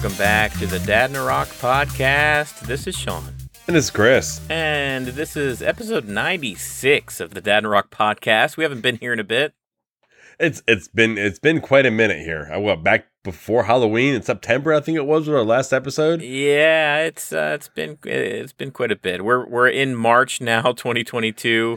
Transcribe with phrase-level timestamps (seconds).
[0.00, 2.60] welcome back to the Dad in a Rock podcast.
[2.60, 3.34] This is Sean.
[3.66, 4.40] And it's Chris.
[4.48, 8.56] And this is episode 96 of the Dad in a Rock podcast.
[8.56, 9.54] We haven't been here in a bit.
[10.38, 12.48] It's it's been it's been quite a minute here.
[12.52, 16.22] I went back before Halloween in September, I think it was, with our last episode.
[16.22, 19.24] Yeah, it's uh, it's been it's been quite a bit.
[19.24, 21.76] We're we're in March now, 2022.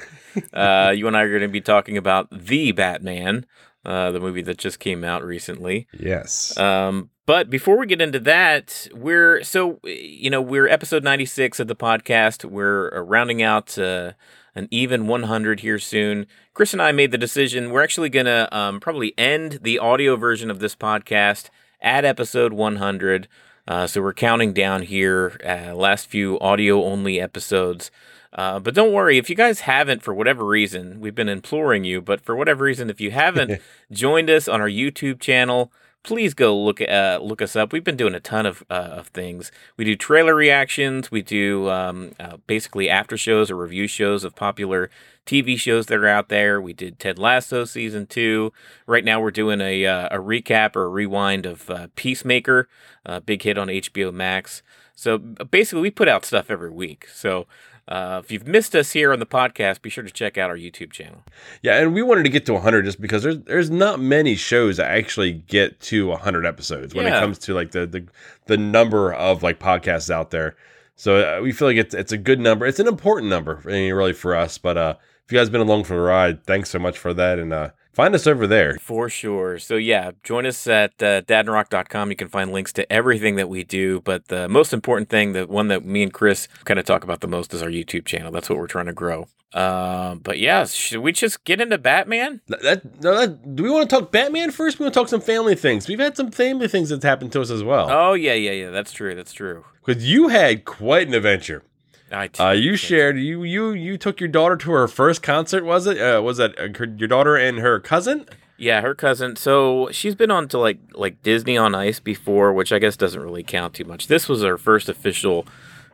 [0.53, 3.47] uh, you and I are going to be talking about the Batman,
[3.83, 5.87] uh, the movie that just came out recently.
[5.97, 6.55] Yes.
[6.55, 11.67] Um, but before we get into that, we're so you know we're episode 96 of
[11.67, 12.45] the podcast.
[12.45, 14.13] We're uh, rounding out uh,
[14.55, 16.27] an even 100 here soon.
[16.53, 17.71] Chris and I made the decision.
[17.71, 21.49] We're actually gonna um, probably end the audio version of this podcast
[21.81, 23.27] at episode 100.
[23.67, 25.39] Uh, so we're counting down here.
[25.45, 27.91] Uh, last few audio only episodes.
[28.33, 32.01] Uh, but don't worry, if you guys haven't, for whatever reason, we've been imploring you,
[32.01, 35.71] but for whatever reason, if you haven't joined us on our YouTube channel,
[36.03, 37.71] please go look uh, look us up.
[37.71, 39.51] We've been doing a ton of uh, of things.
[39.77, 41.11] We do trailer reactions.
[41.11, 44.89] We do um, uh, basically after shows or review shows of popular
[45.25, 46.59] TV shows that are out there.
[46.61, 48.51] We did Ted Lasso season two.
[48.87, 52.67] Right now, we're doing a uh, a recap or a rewind of uh, Peacemaker,
[53.05, 54.63] a big hit on HBO Max.
[54.95, 57.07] So basically, we put out stuff every week.
[57.13, 57.47] So
[57.87, 60.55] uh, if you've missed us here on the podcast, be sure to check out our
[60.57, 61.23] YouTube channel.
[61.61, 64.77] Yeah, and we wanted to get to 100 just because there's there's not many shows
[64.77, 67.17] that actually get to 100 episodes when Yeah.
[67.17, 68.05] it comes to like the the
[68.45, 70.55] the number of like podcasts out there.
[70.95, 72.65] So uh, we feel like it's it's a good number.
[72.65, 74.57] It's an important number, really for us.
[74.57, 74.95] But uh,
[75.25, 77.69] if you guys been along for the ride, thanks so much for that, and uh,
[77.93, 78.77] find us over there.
[78.81, 79.59] For sure.
[79.59, 82.09] So, yeah, join us at uh, dadandrock.com.
[82.09, 84.01] You can find links to everything that we do.
[84.01, 87.21] But the most important thing, the one that me and Chris kind of talk about
[87.21, 88.31] the most, is our YouTube channel.
[88.31, 89.27] That's what we're trying to grow.
[89.53, 92.39] Uh, but yeah, should we just get into Batman?
[92.47, 94.79] That, that, that, do we want to talk Batman first?
[94.79, 95.87] We want to talk some family things.
[95.87, 97.87] We've had some family things that's happened to us as well.
[97.91, 98.69] Oh, yeah, yeah, yeah.
[98.69, 99.13] That's true.
[99.13, 99.65] That's true.
[99.85, 101.63] Because you had quite an adventure.
[102.11, 105.63] I Uh, you shared you you you took your daughter to her first concert.
[105.63, 105.99] Was it?
[105.99, 108.25] Uh, was that uh, her, your daughter and her cousin?
[108.57, 109.35] Yeah, her cousin.
[109.35, 113.21] So she's been on to like like Disney on Ice before, which I guess doesn't
[113.21, 114.07] really count too much.
[114.07, 115.45] This was her first official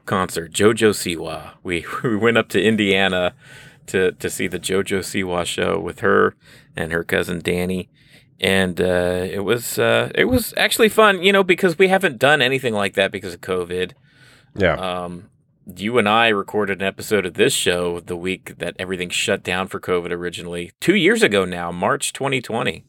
[0.05, 1.51] concert, JoJo Siwa.
[1.63, 3.33] We we went up to Indiana
[3.87, 6.35] to to see the JoJo Siwa show with her
[6.75, 7.89] and her cousin Danny.
[8.39, 12.41] And uh, it was uh, it was actually fun, you know, because we haven't done
[12.41, 13.93] anything like that because of COVID.
[14.55, 14.75] Yeah.
[14.75, 15.29] Um,
[15.75, 19.67] you and I recorded an episode of this show the week that everything shut down
[19.67, 22.83] for COVID originally, two years ago now, March 2020.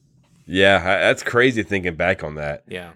[0.47, 2.65] yeah, that's crazy thinking back on that.
[2.69, 2.93] Yeah.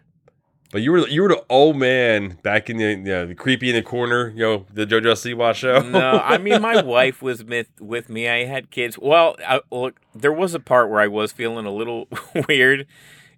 [0.71, 3.69] But you were you were the old man back in the, you know, the creepy
[3.69, 4.31] in the corner.
[4.31, 5.81] You know the JoJo Siwa show.
[5.81, 8.27] No, I mean my wife was with with me.
[8.27, 8.99] I had kids.
[8.99, 12.09] Well, I, look, there was a part where I was feeling a little
[12.49, 12.87] weird,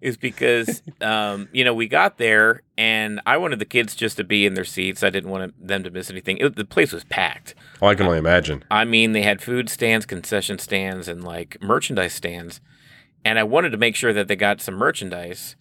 [0.01, 4.25] is because um, you know we got there and I wanted the kids just to
[4.25, 5.03] be in their seats.
[5.03, 6.39] I didn't want them to miss anything.
[6.39, 7.55] It, the place was packed.
[7.81, 8.65] oh, I can only imagine.
[8.71, 12.61] I mean, they had food stands, concession stands, and like merchandise stands.
[13.25, 15.57] And I wanted to make sure that they got some merchandise.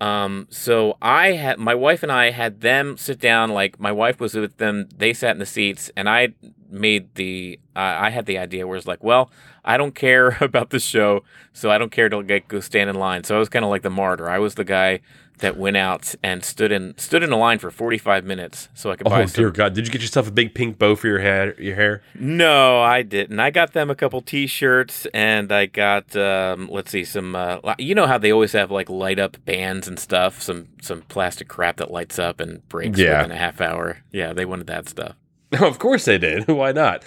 [0.00, 3.50] Um, so I had my wife and I had them sit down.
[3.50, 4.88] Like my wife was with them.
[4.94, 6.34] They sat in the seats, and I
[6.70, 7.58] made the.
[7.74, 9.30] Uh, I had the idea where it's like, well,
[9.64, 12.96] I don't care about the show, so I don't care to get go stand in
[12.96, 13.24] line.
[13.24, 14.28] So I was kind of like the martyr.
[14.28, 15.00] I was the guy
[15.38, 18.90] that went out and stood in stood in a line for forty five minutes so
[18.90, 19.74] I could buy Oh some dear God!
[19.74, 21.60] Did you get yourself a big pink bow for your hair?
[21.60, 22.02] Your hair?
[22.14, 23.38] no, I didn't.
[23.38, 27.36] I got them a couple T-shirts, and I got um, let's see, some.
[27.36, 30.40] Uh, you know how they always have like light up bands and stuff.
[30.40, 33.18] Some some plastic crap that lights up and breaks Yeah.
[33.18, 33.98] within a half hour.
[34.12, 35.16] Yeah, they wanted that stuff.
[35.60, 36.48] of course they did.
[36.48, 37.04] Why not?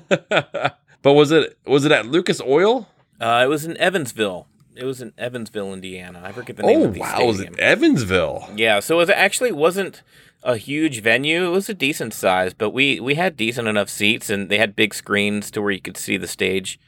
[0.08, 2.88] but was it was it at Lucas Oil?
[3.20, 4.46] Uh, it was in Evansville.
[4.76, 6.22] It was in Evansville, Indiana.
[6.24, 7.20] I forget the name Oh of the wow!
[7.20, 7.54] It was stadium.
[7.54, 8.50] it Evansville?
[8.56, 10.02] Yeah, so it actually wasn't
[10.42, 11.46] a huge venue.
[11.46, 14.76] It was a decent size, but we we had decent enough seats, and they had
[14.76, 16.78] big screens to where you could see the stage.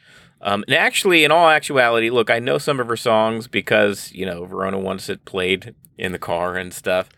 [0.42, 4.26] Um, and actually, in all actuality, look, I know some of her songs because you
[4.26, 7.08] know Verona once it played in the car and stuff.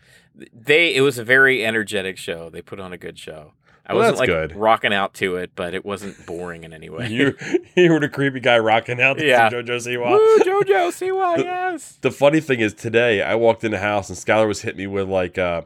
[0.53, 2.49] They it was a very energetic show.
[2.49, 3.53] They put on a good show.
[3.89, 4.55] I Well, wasn't like good.
[4.55, 7.07] rocking out to it, but it wasn't boring in any way.
[7.09, 7.35] You
[7.75, 9.49] you were the creepy guy rocking out to Yeah.
[9.49, 10.11] JoJo Siwa.
[10.11, 11.37] Woo, JoJo, see why?
[11.37, 11.97] Yes.
[12.01, 14.87] the funny thing is today I walked in the house and Skylar was hitting me
[14.87, 15.63] with like uh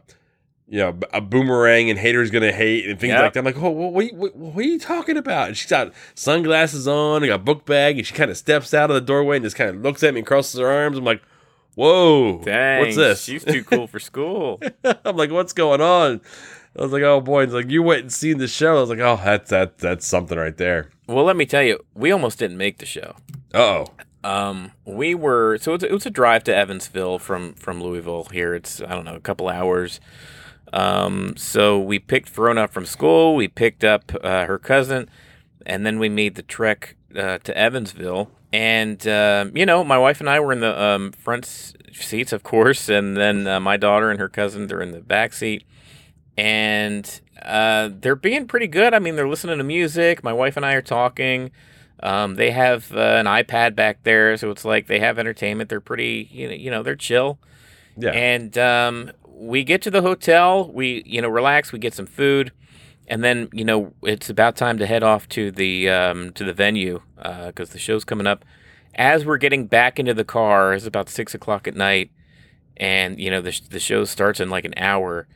[0.69, 3.21] you know a boomerang and haters gonna hate and things Yep.
[3.21, 3.39] like that.
[3.39, 5.49] I'm like, oh, what, what, what, what are you talking about?
[5.49, 8.73] And she's got sunglasses on and got a book bag and she kind of steps
[8.73, 10.97] out of the doorway and just kind of looks at me and crosses her arms.
[10.97, 11.21] I'm like,
[11.75, 13.23] whoa, Dang, what's this?
[13.23, 14.61] She's too cool for school.
[15.05, 16.21] I'm like, what's going on?
[16.77, 17.43] I was like, oh boy.
[17.43, 18.77] It's like you went and seen the show.
[18.77, 20.89] I was like, oh, that's that that's something right there.
[21.07, 23.15] well, let me tell you, we almost didn't make the show.
[23.53, 23.85] Uh oh.
[24.23, 28.27] Um, we were so it was, a drive to Evansville from from Louisville.
[28.31, 29.99] Here, it's I don't know a couple hours.
[30.71, 33.35] Um, so we picked Verona up from school.
[33.35, 35.09] We picked up uh, her cousin,
[35.65, 38.31] and then we made the trek uh, to Evansville.
[38.53, 41.45] And uh, you know, my wife and I were in the um, front
[41.91, 45.33] seats, of course, and then uh, my daughter and her cousin they're in the back
[45.33, 45.63] seat.
[46.37, 48.93] And uh, they're being pretty good.
[48.93, 50.23] I mean, they're listening to music.
[50.23, 51.51] My wife and I are talking.
[52.01, 55.69] Um, they have uh, an iPad back there, so it's like they have entertainment.
[55.69, 57.39] They're pretty, you know, you know, they're chill.
[57.95, 58.09] Yeah.
[58.09, 60.69] And um, we get to the hotel.
[60.71, 61.71] We, you know, relax.
[61.71, 62.51] We get some food,
[63.07, 66.53] and then you know it's about time to head off to the um, to the
[66.53, 68.43] venue because the show's coming up.
[68.95, 72.11] As we're getting back into the car, it's about six o'clock at night,
[72.77, 75.27] and you know the the show starts in like an hour.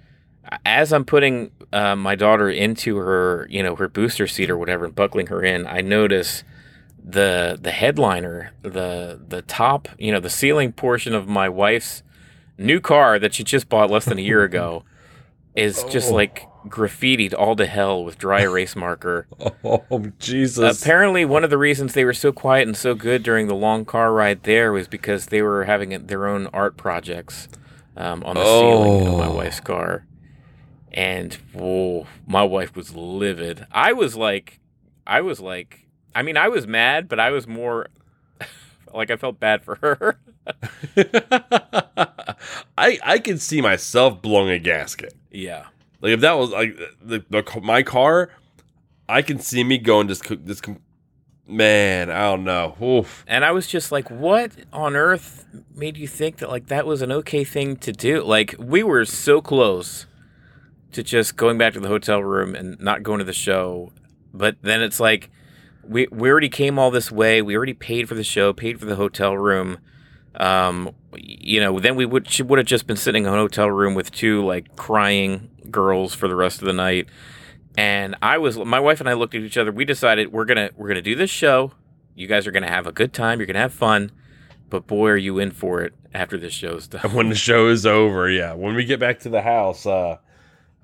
[0.65, 4.85] As I'm putting uh, my daughter into her, you know, her booster seat or whatever,
[4.85, 6.43] and buckling her in, I notice
[7.03, 12.03] the the headliner, the the top, you know, the ceiling portion of my wife's
[12.57, 14.83] new car that she just bought less than a year ago
[15.55, 16.15] is just Oh.
[16.15, 19.27] like graffitied all to hell with dry erase marker.
[19.63, 20.81] Oh Jesus!
[20.81, 23.83] Apparently, one of the reasons they were so quiet and so good during the long
[23.85, 27.47] car ride there was because they were having their own art projects
[27.97, 29.35] um, on the ceiling of my Oh.
[29.35, 30.05] wife's car.
[30.97, 33.67] And whoa, my wife was livid.
[33.71, 34.59] I was like,
[35.05, 35.85] I was like,
[36.15, 37.85] I mean, I was mad, but I was more
[38.93, 40.19] like I felt bad for her.
[42.75, 45.13] I I can see myself blowing a gasket.
[45.29, 45.67] yeah.
[46.01, 48.31] Like if that was like the, the my car,
[49.07, 50.63] I can see me going just this.
[51.45, 52.75] Man, I don't know.
[52.81, 53.23] Oof.
[53.27, 55.45] And I was just like, what on earth
[55.75, 58.23] made you think that like that was an okay thing to do?
[58.23, 60.07] Like we were so close
[60.91, 63.91] to just going back to the hotel room and not going to the show.
[64.33, 65.29] But then it's like
[65.83, 67.41] we we already came all this way.
[67.41, 69.79] We already paid for the show, paid for the hotel room.
[70.35, 73.69] Um, you know, then we would she would have just been sitting in a hotel
[73.69, 77.07] room with two like crying girls for the rest of the night.
[77.77, 79.71] And I was my wife and I looked at each other.
[79.71, 81.73] We decided we're gonna we're gonna do this show.
[82.15, 83.39] You guys are gonna have a good time.
[83.39, 84.11] You're gonna have fun.
[84.69, 87.13] But boy, are you in for it after this show's done.
[87.13, 88.53] when the show is over, yeah.
[88.53, 90.17] When we get back to the house, uh,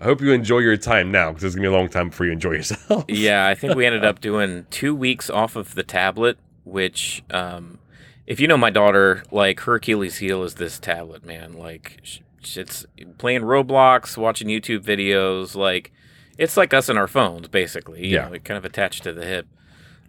[0.04, 2.26] I hope you enjoy your time now because it's gonna be a long time before
[2.26, 3.06] you enjoy yourself.
[3.08, 7.80] yeah, I think we ended up doing two weeks off of the tablet, which, um,
[8.28, 11.54] if you know my daughter, like her Achilles heel is this tablet, man.
[11.54, 12.02] Like,
[12.42, 12.86] it's
[13.18, 15.56] playing Roblox, watching YouTube videos.
[15.56, 15.94] Like,
[16.38, 18.06] it's like us and our phones, basically.
[18.06, 18.28] You Yeah.
[18.28, 19.48] know, kind of attached to the hip.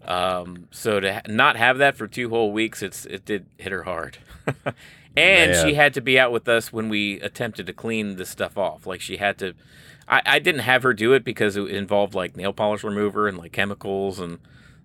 [0.04, 3.70] Um, so to ha- not have that for two whole weeks, it's it did hit
[3.70, 4.18] her hard.
[5.16, 5.66] and Man.
[5.66, 8.86] she had to be out with us when we attempted to clean this stuff off.
[8.86, 9.54] Like she had to.
[10.08, 13.38] I, I didn't have her do it because it involved like nail polish remover and
[13.38, 14.38] like chemicals and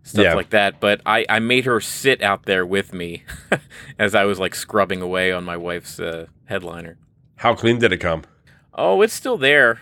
[0.04, 0.34] stuff Yeah.
[0.34, 0.80] like that.
[0.80, 3.24] But I, I made her sit out there with me
[4.00, 6.98] as I was like scrubbing away on my wife's uh, headliner.
[7.38, 8.24] How clean did it come?
[8.74, 9.82] Oh, it's still there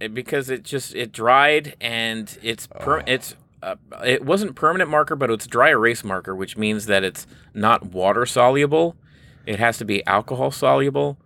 [0.00, 3.04] It- because it just it dried and it's per, Oh.
[3.06, 7.26] it's uh, it wasn't permanent marker, but it's dry erase marker, which means that it's
[7.54, 8.94] not water soluble.
[9.46, 11.18] It has to be alcohol soluble.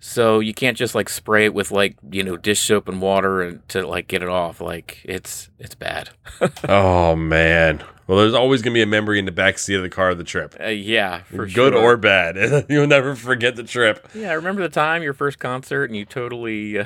[0.00, 3.40] So you can't just like spray it with like you know dish soap and water
[3.40, 4.60] and to like get it off.
[4.60, 6.10] Like it's it's bad.
[6.68, 7.82] oh man.
[8.06, 10.18] Well, there's always gonna be a memory in the back seat of the car of
[10.18, 11.70] the trip, Uh, yeah, for sure.
[11.70, 11.82] good sure.
[11.82, 12.66] or bad.
[12.68, 14.06] You'll never forget the trip.
[14.14, 14.28] yeah.
[14.30, 16.84] I remember the time your first concert and you totally uh,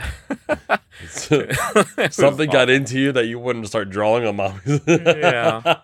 [2.10, 4.80] Something got into you that you wouldn't start drawing on mommy's.
[4.86, 5.76] Yeah.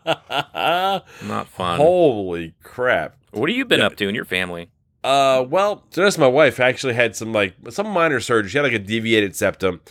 [1.24, 1.78] not fun.
[1.78, 3.16] Holy crap.
[3.32, 4.70] What have you been up to in your family?
[5.04, 8.48] Uh, well, so that's my wife actually had some like some minor surgery.
[8.48, 9.82] She had like a deviated septum,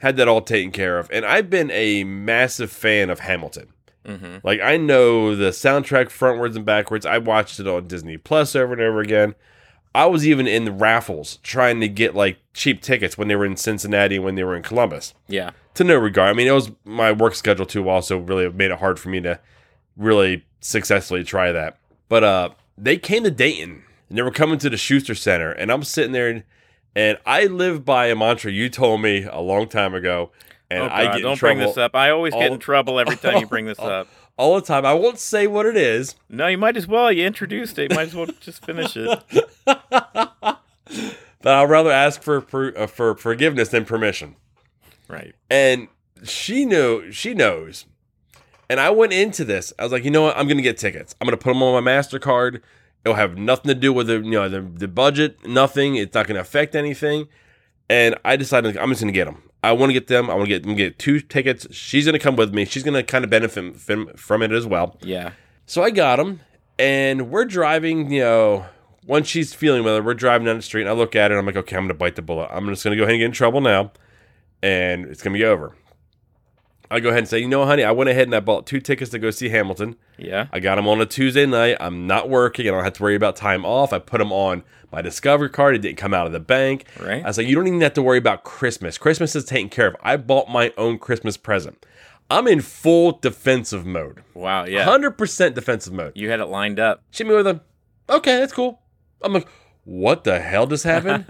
[0.00, 3.72] had that all taken care of, and I've been a massive fan of Hamilton.
[4.04, 4.46] Mm-hmm.
[4.46, 7.06] Like I know the soundtrack frontwards and backwards.
[7.06, 9.34] I watched it on Disney Plus over and over again.
[9.94, 13.46] I was even in the raffles trying to get like cheap tickets when they were
[13.46, 15.14] in Cincinnati and when they were in Columbus.
[15.28, 15.52] Yeah.
[15.74, 16.28] To no regard.
[16.28, 17.88] I mean, it was my work schedule too.
[17.88, 19.40] Also, really made it hard for me to
[19.96, 21.78] really successfully try that.
[22.10, 25.70] But uh, they came to Dayton and they were coming to the Schuster Center, and
[25.70, 26.44] I'm sitting there, and,
[26.94, 30.30] and I live by a mantra you told me a long time ago,
[30.70, 31.94] and oh, I get in don't bring this up.
[31.94, 34.08] I always get in trouble every time you bring this all- up.
[34.36, 34.84] all the time.
[34.84, 36.14] I won't say what it is.
[36.28, 37.10] No, you might as well.
[37.10, 37.90] You introduced it.
[37.90, 39.08] You might as well just finish it.
[39.64, 40.58] but
[41.44, 44.36] I'd rather ask for for, uh, for forgiveness than permission.
[45.08, 45.34] Right.
[45.50, 45.88] And
[46.22, 47.86] she knew, she knows.
[48.70, 49.72] And I went into this.
[49.78, 50.36] I was like, you know what?
[50.36, 51.14] I'm gonna get tickets.
[51.20, 52.60] I'm gonna put them on my Mastercard.
[53.08, 55.46] It'll have nothing to do with the you know the, the budget.
[55.46, 55.96] Nothing.
[55.96, 57.28] It's not gonna affect anything.
[57.90, 59.42] And I decided I'm just gonna get them.
[59.64, 60.30] I want to get them.
[60.30, 60.74] I want to get them.
[60.76, 61.66] Get two tickets.
[61.74, 62.64] She's gonna come with me.
[62.64, 64.96] She's gonna kind of benefit from, from it as well.
[65.00, 65.32] Yeah.
[65.66, 66.40] So I got them,
[66.78, 68.66] And we're driving, you know,
[69.06, 71.38] once she's feeling it, we're driving down the street and I look at it, and
[71.40, 72.48] I'm like, okay, I'm going to bite the bullet.
[72.50, 73.92] I'm just going to go ahead and get in trouble now
[74.62, 75.74] and it's going to be over.
[76.90, 78.80] I go ahead and say, you know, honey, I went ahead and I bought two
[78.80, 79.96] tickets to go see Hamilton.
[80.16, 80.46] Yeah.
[80.52, 81.76] I got them on a Tuesday night.
[81.80, 82.66] I'm not working.
[82.66, 83.92] I don't have to worry about time off.
[83.92, 85.74] I put them on my Discovery card.
[85.74, 86.86] It didn't come out of the bank.
[86.98, 87.22] Right.
[87.22, 88.96] I was like, you don't even have to worry about Christmas.
[88.96, 89.96] Christmas is taken care of.
[90.02, 91.84] I bought my own Christmas present.
[92.30, 94.22] I'm in full defensive mode.
[94.34, 94.64] Wow.
[94.64, 94.86] Yeah.
[94.86, 96.12] 100% defensive mode.
[96.14, 97.02] You had it lined up.
[97.10, 97.60] She hit me with a,
[98.08, 98.80] okay, that's cool.
[99.22, 99.48] I'm like,
[99.88, 101.24] what the hell just happened?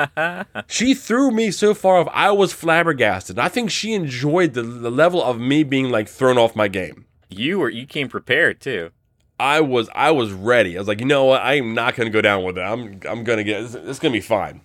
[0.66, 2.08] she threw me so far off.
[2.12, 3.38] I was flabbergasted.
[3.38, 7.06] I think she enjoyed the, the level of me being like thrown off my game.
[7.28, 8.90] You were you came prepared too.
[9.38, 10.76] I was I was ready.
[10.76, 11.40] I was like, you know what?
[11.40, 12.62] I am not going to go down with it.
[12.62, 14.60] I'm I'm going to get it's, it's going to be fine.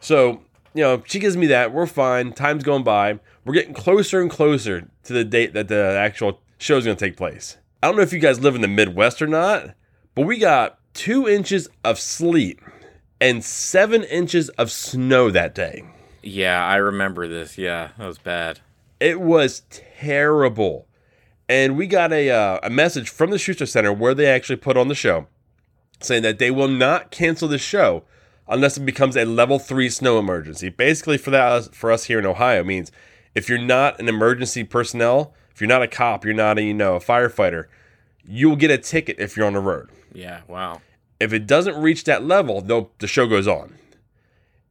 [0.00, 0.42] So
[0.74, 1.72] you know, she gives me that.
[1.72, 2.34] We're fine.
[2.34, 3.20] Time's going by.
[3.46, 7.04] We're getting closer and closer to the date that the actual show is going to
[7.04, 7.56] take place.
[7.82, 9.74] I don't know if you guys live in the Midwest or not,
[10.14, 12.60] but we got two inches of sleet
[13.20, 15.84] and seven inches of snow that day.
[16.22, 17.58] Yeah, I remember this.
[17.58, 18.60] Yeah, that was bad.
[18.98, 20.86] It was terrible.
[21.48, 24.76] And we got a, uh, a message from the Schuster Center where they actually put
[24.76, 25.26] on the show
[26.00, 28.04] saying that they will not cancel the show
[28.48, 30.68] unless it becomes a level three snow emergency.
[30.68, 32.90] Basically, for that for us here in Ohio, means
[33.34, 36.74] if you're not an emergency personnel, if you're not a cop, you're not a you
[36.74, 37.66] know a firefighter,
[38.24, 39.90] you'll get a ticket if you're on the road.
[40.12, 40.80] Yeah, wow.
[41.20, 43.74] If it doesn't reach that level, though, the show goes on.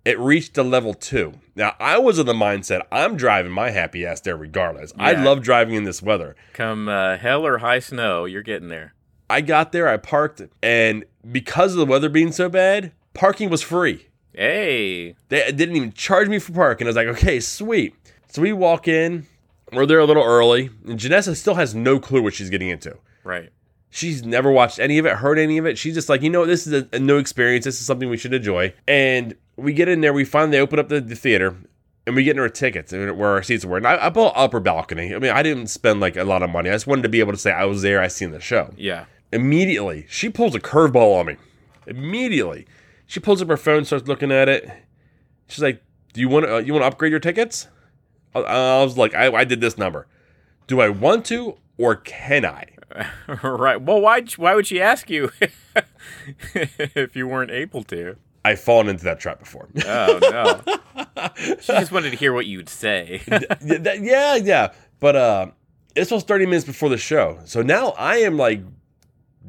[0.04, 1.34] It reached a level two.
[1.56, 4.92] Now I was in the mindset I'm driving my happy ass there regardless.
[4.98, 6.36] I love driving in this weather.
[6.54, 8.94] Come uh, hell or high snow, you're getting there.
[9.30, 13.62] I got there, I parked, and because of the weather being so bad, parking was
[13.62, 14.08] free.
[14.34, 16.88] Hey, They didn't even charge me for parking.
[16.88, 17.94] I was like, okay, sweet.
[18.30, 19.28] So we walk in,
[19.74, 22.98] we're there a little early, and Janessa still has no clue what she's getting into.
[23.24, 23.50] right.
[23.90, 25.78] She's never watched any of it, heard any of it.
[25.78, 27.66] She's just like, you know, this is a, a new experience.
[27.66, 28.74] This is something we should enjoy.
[28.88, 31.56] And we get in there, we finally open up the, the theater,
[32.06, 33.78] and we get in our tickets and where our seats were.
[33.78, 35.14] And I, I bought upper balcony.
[35.14, 36.70] I mean, I didn't spend like a lot of money.
[36.70, 38.74] I just wanted to be able to say I was there, I seen the show.
[38.78, 39.06] Yeah.
[39.32, 41.38] Immediately, she pulls a curveball on me.
[41.86, 42.68] Immediately,
[43.06, 44.70] she pulls up her phone, starts looking at it.
[45.48, 46.56] She's like, "Do you want to?
[46.56, 47.68] Uh, you want to upgrade your tickets?"
[48.34, 50.08] I, I was like, I, "I did this number.
[50.68, 52.66] Do I want to or can I?"
[53.44, 53.82] right.
[53.82, 55.32] Well, why why would she ask you
[56.54, 58.16] if you weren't able to?
[58.46, 59.68] I've fallen into that trap before.
[59.86, 60.20] Oh
[60.66, 61.28] no.
[61.60, 63.22] she just wanted to hear what you'd say.
[63.62, 64.72] yeah, yeah.
[65.00, 65.48] But uh,
[65.94, 68.62] this was 30 minutes before the show, so now I am like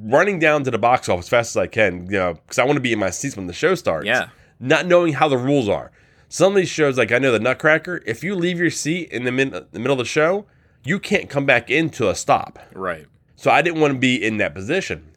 [0.02, 2.64] running down to the box office as fast as I can, you know, because I
[2.64, 4.06] want to be in my seats when the show starts.
[4.06, 4.28] Yeah.
[4.58, 5.90] Not knowing how the rules are.
[6.28, 9.24] Some of these shows, like I know the Nutcracker, if you leave your seat in
[9.24, 10.46] the, min- the middle of the show,
[10.84, 12.58] you can't come back into a stop.
[12.72, 13.06] right.
[13.40, 15.12] So I didn't want to be in that position.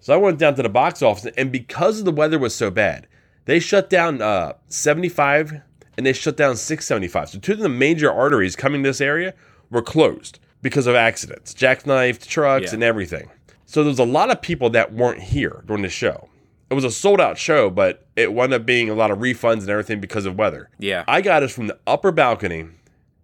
[0.00, 3.06] So I went down to the box office, and because the weather was so bad,
[3.46, 5.62] they shut down uh, 75
[5.96, 7.30] and they shut down 675.
[7.30, 9.32] So two of the major arteries coming to this area
[9.70, 12.74] were closed because of accidents, jackknifed trucks, Yeah.
[12.74, 13.30] and everything.
[13.64, 16.28] So there was a lot of people that weren't here during the show.
[16.68, 19.60] It was a sold out show, but it wound up being a lot of refunds
[19.60, 20.68] and everything because of weather.
[20.78, 21.04] Yeah.
[21.08, 22.66] I got us from the upper balcony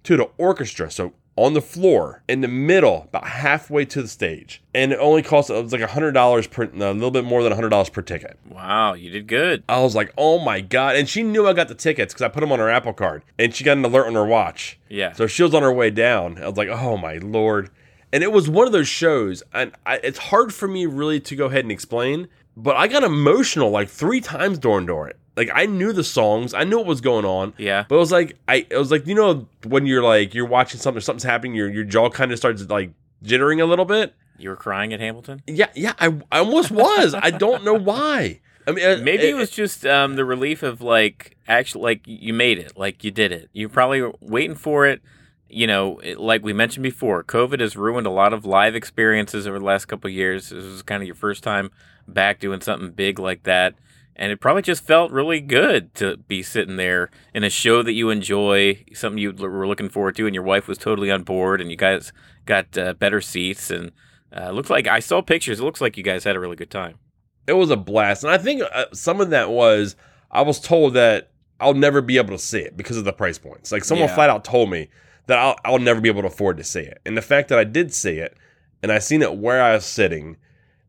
[0.04, 4.62] to the orchestra, so on the floor in the middle, about halfway to the stage,
[4.74, 7.24] and it only cost it was like a hundred dollars per, no, a little bit
[7.24, 8.38] more than a hundred dollars per ticket.
[8.50, 9.62] wow, you did good.
[9.68, 10.96] I was like, oh my god!
[10.96, 13.22] And she knew I got the tickets because I put them on her Apple Card,
[13.38, 14.78] and she got an alert on her watch.
[14.88, 15.12] Yeah.
[15.12, 16.38] So she was on her way down.
[16.42, 17.70] I was like, oh my lord!
[18.12, 21.34] And it was one of those shows, and I, it's hard for me really to
[21.34, 25.18] go ahead and explain, but I got emotional like three times during during it.
[25.36, 27.54] Like I knew the songs, I knew what was going on.
[27.56, 27.84] Yeah.
[27.88, 30.80] But it was like I it was like you know when you're like you're watching
[30.80, 32.90] something, something's happening, your your jaw kind of starts like
[33.24, 34.14] jittering a little bit.
[34.38, 35.42] You were crying at Hamilton?
[35.46, 37.14] Yeah, yeah, I, I almost was.
[37.14, 38.40] I don't know why.
[38.66, 42.32] I mean, uh, Maybe it was just um, the relief of like actually like you
[42.32, 43.50] made it, like you did it.
[43.52, 45.00] You probably were waiting for it.
[45.48, 49.46] You know, it, like we mentioned before, COVID has ruined a lot of live experiences
[49.46, 50.48] over the last couple of years.
[50.48, 51.70] This was kind of your first time
[52.08, 53.74] back doing something big like that,
[54.16, 57.92] and it probably just felt really good to be sitting there in a show that
[57.92, 61.22] you enjoy, something you l- were looking forward to, and your wife was totally on
[61.22, 62.12] board, and you guys
[62.46, 63.92] got uh, better seats, and
[64.36, 65.60] uh, looks like I saw pictures.
[65.60, 66.98] It looks like you guys had a really good time.
[67.46, 69.96] it was a blast, and I think uh, some of that was
[70.30, 73.38] I was told that I'll never be able to see it because of the price
[73.38, 73.70] points.
[73.72, 74.14] Like someone Yeah.
[74.14, 74.88] flat out told me
[75.26, 77.58] that I'll, I'll never be able to afford to see it, and the fact that
[77.58, 78.36] I did see it,
[78.82, 80.36] and I seen it where I was sitting,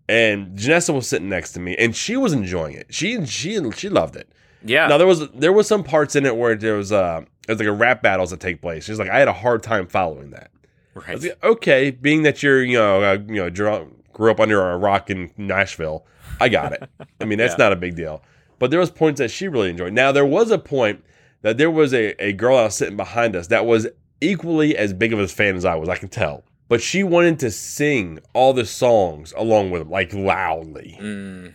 [0.09, 2.87] and Janessa was sitting next to me, and she was enjoying it.
[2.93, 4.29] She she she loved it.
[4.65, 4.87] Yeah.
[4.87, 7.59] Now there was there was some parts in it where there was uh it was
[7.59, 8.85] like a rap battles that take place.
[8.85, 10.51] She's like I had a hard time following that.
[10.93, 11.21] Right.
[11.21, 15.09] like, okay, being that you're you know uh, you know grew up under a rock
[15.09, 16.05] in Nashville.
[16.39, 16.87] I got it.
[17.21, 17.65] I mean, that's Yeah.
[17.65, 18.21] not a big deal.
[18.59, 19.93] But there was points that she really enjoyed.
[19.93, 21.03] Now there was a point
[21.41, 23.87] that there was a, a girl that was sitting behind us that was
[24.21, 25.89] equally as big of a fan as I was.
[25.89, 26.43] I can tell.
[26.73, 30.97] But she wanted to sing all the songs along with them, like loudly.
[30.99, 31.53] Mm,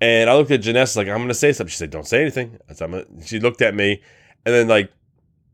[0.00, 1.70] And I looked at Janessa like, I'm going to say something.
[1.70, 2.58] She said, Don't say anything.
[2.70, 4.00] I said, I'm gonna, she looked at me.
[4.46, 4.90] And then, like,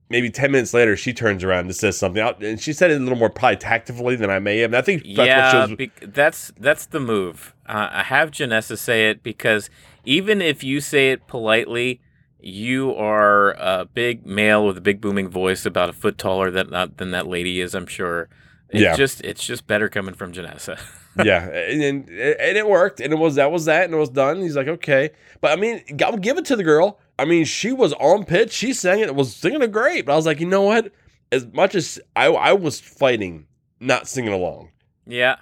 [0.09, 2.23] maybe 10 minutes later, she turns around and says something.
[2.23, 4.71] out- And she said it a little more probably tactfully than I may have.
[4.71, 5.79] And I think that's yeah, what she was.
[5.79, 7.55] bec- that's that's the move.
[7.67, 9.69] Uh, I have Janessa say it because
[10.05, 12.01] even if you say it politely,
[12.39, 16.73] you are a big male with a big booming voice, about a foot taller than
[16.75, 17.75] uh, than that lady is.
[17.75, 18.29] I'm sure.
[18.73, 18.97] It's Yeah.
[18.97, 20.79] just it's just better coming from Janessa.
[21.25, 21.49] yeah.
[21.49, 23.01] And, and, and it worked.
[23.01, 23.85] And it was that was that.
[23.85, 24.41] And it was done.
[24.41, 25.11] He's like, Okay.
[25.41, 26.99] But I mean, I'll give it to the girl.
[27.19, 28.53] I mean, she was on pitch.
[28.53, 30.07] She sang it, was singing it great.
[30.07, 30.93] But I was like, You know what?
[31.31, 33.47] As much as I, I was fighting
[33.81, 34.71] not singing along,
[35.07, 35.37] yeah,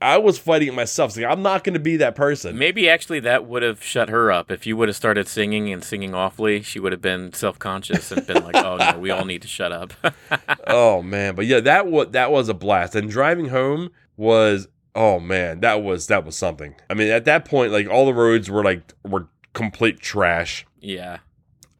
[0.00, 1.12] I was fighting it myself.
[1.12, 2.56] Saying, I'm not going to be that person.
[2.56, 5.82] maybe actually that would have shut her up if you would have started singing and
[5.82, 6.62] singing awfully.
[6.62, 9.48] She would have been self conscious and been like, "Oh no, we all need to
[9.48, 9.92] shut up."
[10.68, 12.94] oh man, but yeah, that was that was a blast.
[12.94, 16.76] And driving home was oh man, that was that was something.
[16.88, 20.64] I mean, at that point, like all the roads were like were complete trash.
[20.80, 21.18] yeah,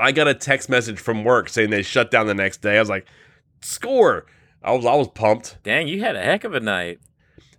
[0.01, 2.77] I got a text message from work saying they shut down the next day.
[2.77, 3.07] I was like,
[3.61, 4.27] score.
[4.61, 5.59] I was I was pumped.
[5.63, 6.99] dang, you had a heck of a night.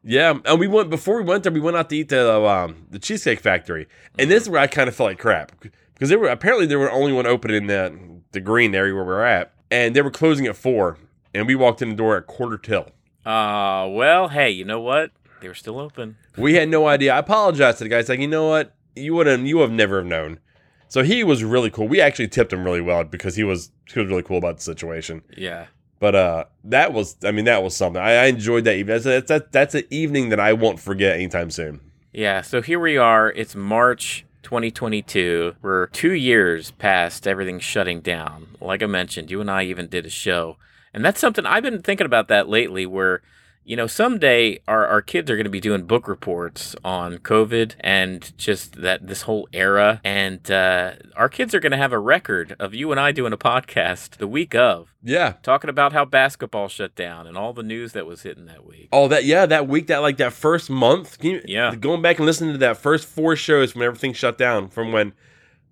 [0.03, 1.51] Yeah, and we went before we went there.
[1.51, 3.87] We went out to eat the um, the cheesecake factory,
[4.17, 5.51] and this is where I kind of felt like crap
[5.93, 9.03] because they were apparently they were only one open in the the Greene area where
[9.03, 10.97] we were at, and they were closing at four,
[11.33, 12.91] and we walked in the door at quarter till.
[13.25, 15.11] Uh, well, hey, you know what?
[15.41, 16.17] They were still open.
[16.37, 17.13] We had no idea.
[17.13, 17.99] I apologized to the guy.
[17.99, 18.73] It's like, you know what?
[18.95, 20.39] You would have, you have never have known.
[20.87, 21.87] So he was really cool.
[21.87, 24.63] We actually tipped him really well because he was he was really cool about the
[24.63, 25.21] situation.
[25.35, 25.67] Yeah.
[25.99, 28.01] But uh, that was, I mean, that was something.
[28.01, 28.95] I, I enjoyed that evening.
[28.95, 31.81] That's that's, that, that's an evening that I won't forget anytime soon.
[32.13, 33.31] Yeah, so here we are.
[33.31, 35.55] It's March 2022.
[35.61, 38.47] We're two years past everything shutting down.
[38.59, 40.57] Like I mentioned, you and I even did a show.
[40.93, 43.21] And that's something I've been thinking about that lately where,
[43.69, 47.75] you know, someday our, our kids are going to be doing book reports on COVID
[47.81, 50.01] and just that this whole era.
[50.03, 53.31] And uh, our kids are going to have a record of you and I doing
[53.31, 55.33] a podcast the week of, Yeah.
[55.43, 58.89] talking about how basketball shut down and all the news that was hitting that week.
[58.91, 61.23] Oh, that yeah, that week, that like that first month.
[61.23, 61.75] You, Yeah.
[61.75, 65.13] Going back and listening to that first four shows when everything shut down, from when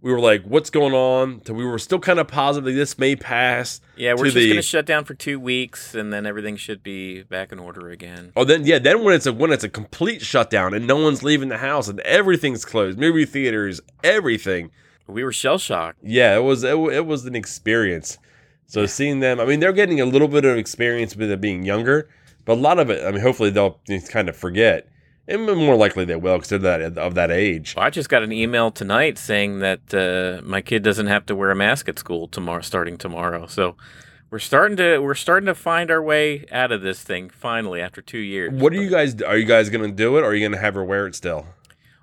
[0.02, 3.16] we were like, "What's going on?" to we were still kind of positive this may
[3.16, 3.82] pass.
[3.96, 6.84] Yeah, we're just the- going to shut down for two weeks, and then everything should
[6.84, 8.32] be back in order again.
[8.36, 11.24] Oh, then yeah, then when it's a when it's a complete shutdown and no one's
[11.24, 14.72] leaving the house and everything's closed, movie theaters, everything.
[15.08, 16.00] We were shell shocked.
[16.04, 18.18] Yeah, it was it, it was an experience.
[18.66, 21.64] So seeing them, I mean, they're getting a little bit of experience with it being
[21.64, 22.10] younger,
[22.44, 23.80] but a lot of it, I mean, hopefully they'll
[24.10, 24.90] kind of forget,
[25.28, 27.76] and more likely they will because they're that of that age.
[27.76, 31.36] Well, I just got an email tonight saying that uh, my kid doesn't have to
[31.36, 33.48] wear a mask at school tomorrow, starting tomorrow.
[33.48, 33.76] So
[34.30, 38.02] we're starting to we're starting to find our way out of this thing finally after
[38.02, 38.54] two years.
[38.54, 39.22] What are you guys?
[39.22, 41.46] Are you guys gonna do it, or are you gonna have her wear it still?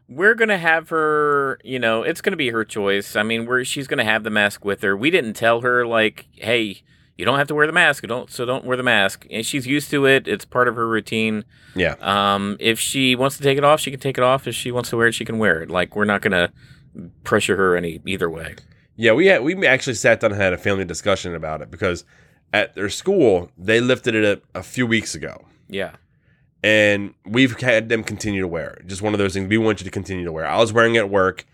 [0.08, 1.58] We're gonna have her.
[1.64, 3.16] You know, it's gonna be her choice.
[3.16, 4.96] I mean, we're she's gonna have the mask with her.
[4.96, 6.82] We didn't tell her like, hey.
[7.16, 8.02] You don't have to wear the mask.
[8.02, 9.26] You don't so don't wear the mask.
[9.30, 10.26] And she's used to it.
[10.26, 11.44] It's part of her routine.
[11.76, 14.46] Yeah, Um, if she wants to take it off, she can take it off.
[14.48, 15.70] If she wants to wear it, she can wear it.
[15.70, 16.52] Like we're not gonna
[17.24, 18.54] pressure her any either way.
[18.96, 19.12] yeah.
[19.12, 22.04] We had we actually sat down and had a family discussion about it because
[22.52, 25.44] at their school they lifted it a, a few weeks ago.
[25.68, 25.92] Yeah,
[26.62, 28.86] and we've had them continue to wear it.
[28.86, 30.46] Just one of those things we want you to continue to wear.
[30.46, 31.46] I was wearing it at work;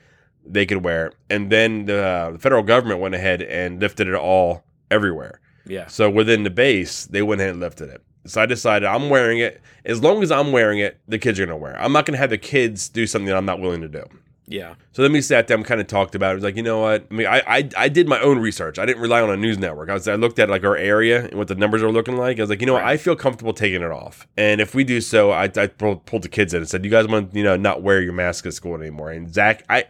[0.45, 4.15] they could wear it, and then the, the federal government went ahead and lifted it
[4.15, 5.41] all everywhere.
[5.67, 8.03] Yeah, So within the base, they went ahead and lifted it.
[8.27, 9.61] So I decided I'm wearing it.
[9.85, 11.79] As long as I'm wearing it, the kids are gonna wear it.
[11.81, 14.05] I'm not gonna have the kids do something that I'm not willing to do.
[14.47, 16.33] yeah, So then we sat down, kind of talked about it.
[16.33, 17.07] It was like, you know what?
[17.11, 18.79] I mean, I, I I did my own research.
[18.79, 19.89] I didn't rely on a news network.
[19.89, 22.39] I was I looked at like our area and what the numbers are looking like.
[22.39, 22.85] I was like, you know what?
[22.85, 24.27] I feel comfortable taking it off.
[24.37, 26.91] And if we do so, I, I pulled, pulled the kids in and said, you
[26.91, 29.11] guys want you know not wear your mask at school anymore.
[29.13, 29.85] And Zach, I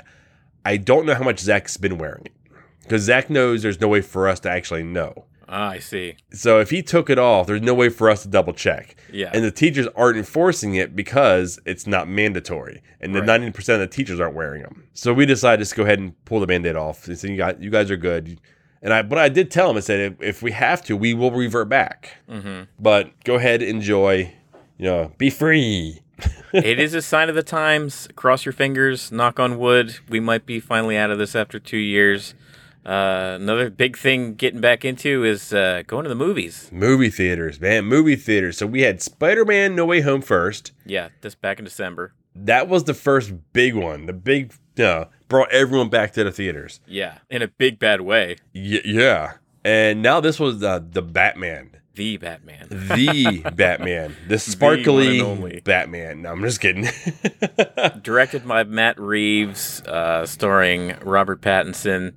[0.64, 2.32] I don't know how much Zach's been wearing it
[2.82, 5.24] because Zach knows there's no way for us to actually know.
[5.50, 6.16] Ah, I see.
[6.32, 8.96] So if he took it off, there's no way for us to double check.
[9.12, 12.82] Yeah, And the teachers aren't enforcing it because it's not mandatory.
[13.00, 13.40] And the Right.
[13.40, 14.84] 90% of the teachers aren't wearing them.
[14.94, 17.06] So we decided to just go ahead and pull the band-aid off.
[17.08, 18.40] And say, you guys, you guys are good.
[18.82, 21.12] And I, but I did tell him, I said, if, if we have to, we
[21.12, 22.16] will revert back.
[22.30, 22.62] Mm-hmm.
[22.78, 24.32] But go ahead, enjoy,
[24.78, 26.00] you know, be free.
[26.52, 28.08] it is a sign of the times.
[28.14, 29.10] Cross your fingers.
[29.10, 29.98] Knock on wood.
[30.08, 32.34] We might be finally out of this after two years.
[32.84, 36.68] Uh, another big thing getting back into is uh, going to the movies.
[36.72, 38.56] Movie theaters, man, movie theaters.
[38.58, 40.72] So we had Spider Man No Way Home first.
[40.86, 42.14] Yeah, just back in December.
[42.34, 44.06] That was the first big one.
[44.06, 46.80] The big, uh, brought everyone back to the theaters.
[46.86, 48.36] Yeah, in a big bad way.
[48.54, 49.32] Y- yeah.
[49.62, 51.72] And now this was uh, the Batman.
[51.96, 52.66] The Batman.
[52.70, 54.16] The Batman.
[54.26, 55.60] The sparkly.
[55.62, 56.22] Batman.
[56.22, 56.88] No, I'm just kidding.
[58.02, 62.14] Directed by Matt Reeves, uh, starring Robert Pattinson,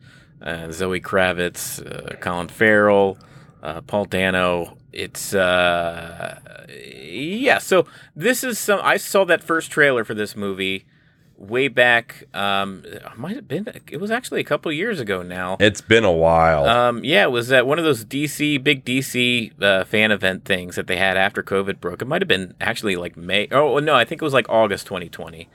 [0.72, 3.18] Zoe Kravitz, uh, Colin Farrell,
[3.62, 4.78] uh, Paul Dano.
[4.92, 7.58] It's uh, yeah.
[7.58, 8.80] So this is some.
[8.84, 10.86] I saw that first trailer for this movie
[11.38, 12.28] way back.
[12.34, 13.68] Um, it might have been.
[13.90, 15.58] It was actually a couple years ago now.
[15.60, 16.66] it's been a while.
[16.66, 20.76] Um, yeah, it was at one of those DC big DC uh, fan event things
[20.76, 22.02] that they had after COVID broke.
[22.02, 23.48] It might have been actually like May.
[23.52, 25.50] Oh no, I think it was like August 2020.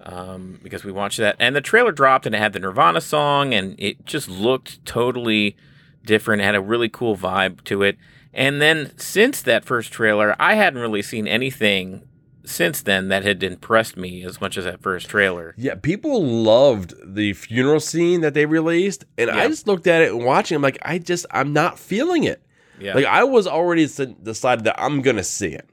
[0.00, 3.52] Um, because we watched that, and the trailer dropped, and it had the Nirvana song,
[3.52, 5.56] and it just looked totally
[6.04, 6.40] different.
[6.40, 7.98] It had a really cool vibe to it.
[8.32, 12.06] And then since that first trailer, I hadn't really seen anything
[12.44, 15.54] since then that had impressed me as much as that first trailer.
[15.58, 19.04] yeah, people loved the funeral scene that they released.
[19.18, 22.24] And I just looked at it and watching, I'm like, I just, I'm not feeling
[22.24, 22.42] it.
[22.80, 25.68] Yeah, Like I was already decided that I'm gonna see it,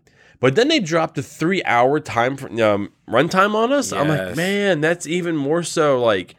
[0.45, 3.91] but then they dropped a three hour time for, um, runtime on us.
[3.91, 5.99] I'm like, man, that's even more so.
[5.99, 6.35] Like,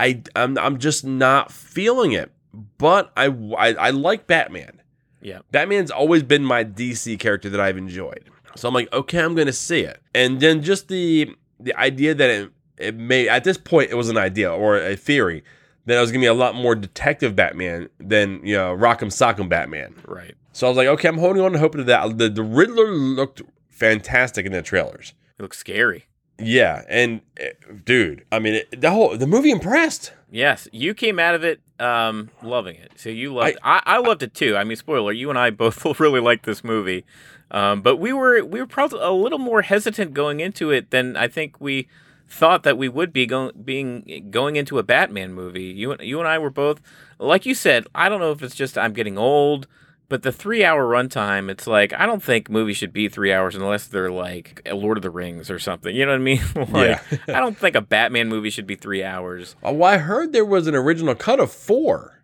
[0.00, 2.32] I I'm I'm just not feeling it.
[2.78, 4.82] But I I, I like Batman.
[5.22, 8.28] yeah, Batman's always been my DC character that I've enjoyed.
[8.56, 10.02] So I'm like, okay, I'm gonna see it.
[10.16, 14.08] And then just the the idea that it it may at this point it was
[14.08, 15.44] an idea or a theory
[15.86, 19.48] that it was gonna be a lot more detective Batman than you know Rock'em Sock'em
[19.48, 19.94] Batman.
[20.08, 20.34] right.
[20.58, 22.18] So I was like, okay, I'm holding on to hope to that.
[22.18, 25.14] The, the Riddler looked fantastic in the trailers.
[25.38, 26.06] It looks scary.
[26.36, 27.50] Yeah, and eh,
[27.84, 30.14] dude, I mean, it, the whole the movie impressed.
[30.28, 32.90] Yes, you came out of it um, loving it.
[32.96, 33.56] So you loved.
[33.62, 34.56] I, I, loved it too.
[34.56, 37.04] I mean, spoiler: you and I both really liked this movie,
[37.52, 41.16] um, but we were we were probably a little more hesitant going into it than
[41.16, 41.86] I think we
[42.28, 45.66] thought that we would be going being going into a Batman movie.
[45.66, 46.80] You and you and I were both
[47.20, 47.86] like you said.
[47.94, 49.68] I don't know if it's just I'm getting old.
[50.10, 53.54] But the three hour runtime, it's like I don't think movies should be three hours
[53.54, 55.94] unless they're like Lord of the Rings or something.
[55.94, 56.40] You know what I mean?
[56.56, 57.18] like, Yeah.
[57.36, 59.54] I don't think a Batman movie should be three hours.
[59.62, 62.22] Oh, well, I heard there was an original cut of four,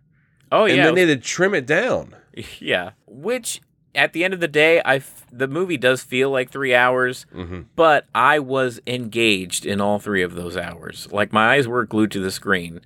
[0.51, 2.15] Oh and yeah, and then they had to trim it down.
[2.59, 3.61] Yeah, which
[3.93, 7.25] at the end of the day, I f- the movie does feel like three hours,
[7.31, 11.07] hmm but I was engaged in all three of those hours.
[11.11, 12.81] Like my eyes were glued to the screen.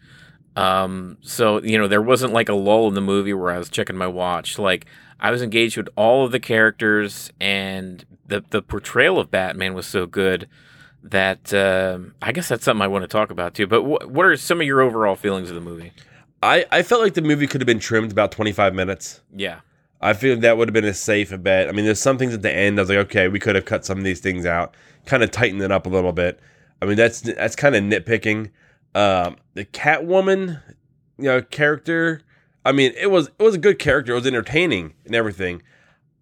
[0.60, 3.69] Um, so you know there wasn't like a lull in the movie where I was
[3.69, 4.60] checking my watch.
[4.60, 4.86] Like
[5.19, 9.86] I was engaged with all of the characters, and the the portrayal of Batman was
[9.88, 10.50] so good
[11.02, 13.67] that um I guess that's something I want to talk about too.
[13.67, 15.93] But wh- what are some of your overall feelings of the movie?
[16.43, 19.22] I I felt like the movie could have been trimmed about 25 minutes.
[19.34, 19.62] Yeah,
[20.02, 21.69] I feel that would have been a safe bet.
[21.69, 22.80] I mean, there's some things at the end.
[22.80, 25.32] I was like, okay, we could have cut some of these things out, kind of
[25.32, 26.39] tightened it up a little bit.
[26.82, 28.50] I mean, that's that's kind of nitpicking.
[28.95, 30.62] Um, the Catwoman,
[31.17, 32.21] you know, character.
[32.65, 34.12] I mean, it was it was a good character.
[34.13, 35.62] It was entertaining and everything.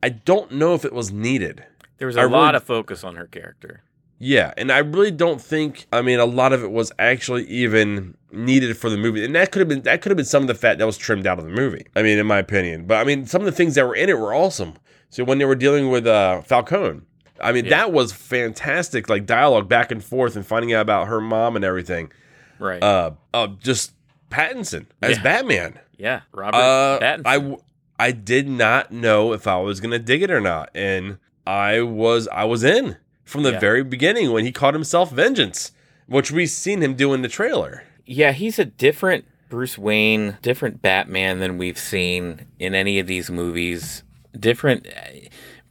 [0.03, 1.63] I don't know if it was needed.
[1.97, 3.83] there was I a lot really- of focus on her character.
[4.19, 5.85] Yeah, and I really don't think.
[5.93, 9.51] I mean, a lot of it was actually even needed for the movie, and that
[9.51, 11.37] could have been that could have been some of the fat that was trimmed out
[11.37, 11.85] of the movie.
[11.95, 14.09] I mean, in my opinion, but I mean, some of the things that were in
[14.09, 14.73] it were awesome.
[15.11, 17.01] So when they were dealing with uh, Falcone,
[17.39, 17.69] I mean, Yeah.
[17.77, 21.63] that was fantastic, like dialogue back and forth and finding out about her mom and
[21.63, 22.11] everything.
[22.59, 22.81] Right.
[22.81, 23.93] Uh, uh just
[24.29, 25.23] Pattinson as Yeah.
[25.23, 25.79] Batman.
[25.97, 26.21] yeah.
[26.33, 27.21] Robert Uh, Pattinson.
[27.25, 27.57] I w-
[27.99, 32.27] I did not know if I was gonna dig it or not, and I was
[32.29, 33.59] I was in from the Yeah.
[33.59, 35.71] very beginning when he called himself Vengeance,
[36.07, 37.83] which we've seen him do in the trailer.
[38.05, 43.29] yeah, he's a different Bruce Wayne, different Batman than we've seen in any of these
[43.31, 44.03] movies.
[44.37, 44.85] Different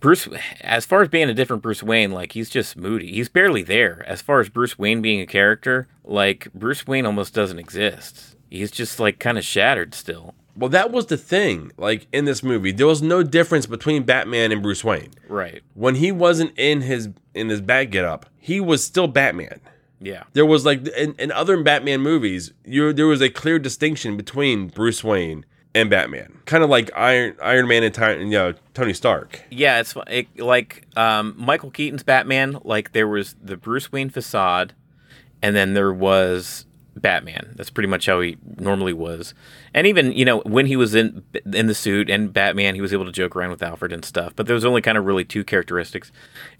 [0.07, 0.29] Bruce
[0.61, 3.11] as far as being a different Bruce Wayne, like he's just moody.
[3.11, 4.05] He's barely there.
[4.07, 8.37] As far as Bruce Wayne being a character, like Bruce Wayne almost doesn't exist.
[8.49, 10.37] He's just like kind of shattered still.
[10.55, 11.73] Well, that was the thing.
[11.77, 15.11] Like in this movie, there was no difference between Batman and Bruce Wayne.
[15.29, 15.63] Right.
[15.75, 19.61] When he wasn't in his in his bat get up, he was still Batman.
[20.01, 20.23] Yeah.
[20.35, 24.69] There was like in, in other Batman movies, you there was a clear distinction between
[24.69, 25.45] Bruce Wayne
[25.77, 29.43] and Batman, kind of like Iron Iron Man and, Ty, you know, Tony Stark.
[29.51, 32.59] Yeah, it's it, like um, Michael Keaton's Batman.
[32.65, 34.73] Like there was the Bruce Wayne facade,
[35.43, 36.65] and then there was
[36.97, 37.53] Batman.
[37.57, 39.35] That's pretty much how he normally was.
[39.75, 42.95] And even you know when he was in in the suit and Batman, he was
[42.95, 44.33] able to joke around with Alfred and stuff.
[44.35, 46.11] But there was only kind of really two characteristics.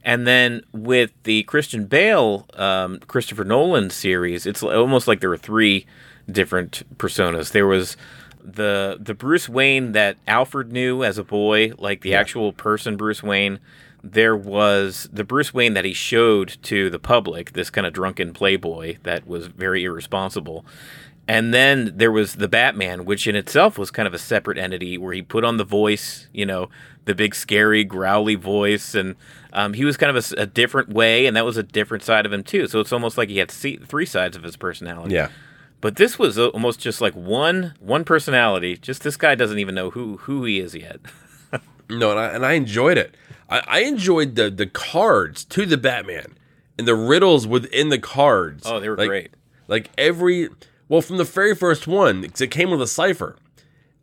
[0.05, 5.39] And then with the Christian Bale, um, Christopher Nolan series, it's almost like there were
[5.39, 5.87] three
[6.31, 7.53] different personas.
[7.53, 7.97] There was
[8.47, 12.21] the the Bruce Wayne that Alfred knew as a boy, like the yeah.
[12.21, 13.59] actual person Bruce Wayne
[14.13, 18.33] there was the Bruce Wayne that he showed to the public, this kind of drunken
[18.33, 20.65] playboy that was very irresponsible.
[21.29, 24.97] And then there was the Batman, which in itself was kind of a separate entity
[24.97, 26.69] where he put on the voice, you know,
[27.05, 28.95] the big, scary, growly voice.
[28.95, 29.17] And
[29.53, 32.27] um, he was kind of a, a, different way, and that was a different side
[32.27, 32.69] of him, too.
[32.69, 35.15] So it's almost like he had three sides of his personality.
[35.15, 35.31] Yeah.
[35.87, 38.77] But this was almost just like one one personality.
[38.77, 40.99] Just this guy doesn't even know who who he is yet.
[41.89, 43.17] no, and I, and I enjoyed it.
[43.49, 46.37] I, I enjoyed the the cards to the Batman
[46.77, 48.65] and the riddles within the cards.
[48.67, 49.35] Oh, they were like, great.
[49.69, 50.49] Like every
[50.89, 53.37] well, from the very first one, because it came with a cipher.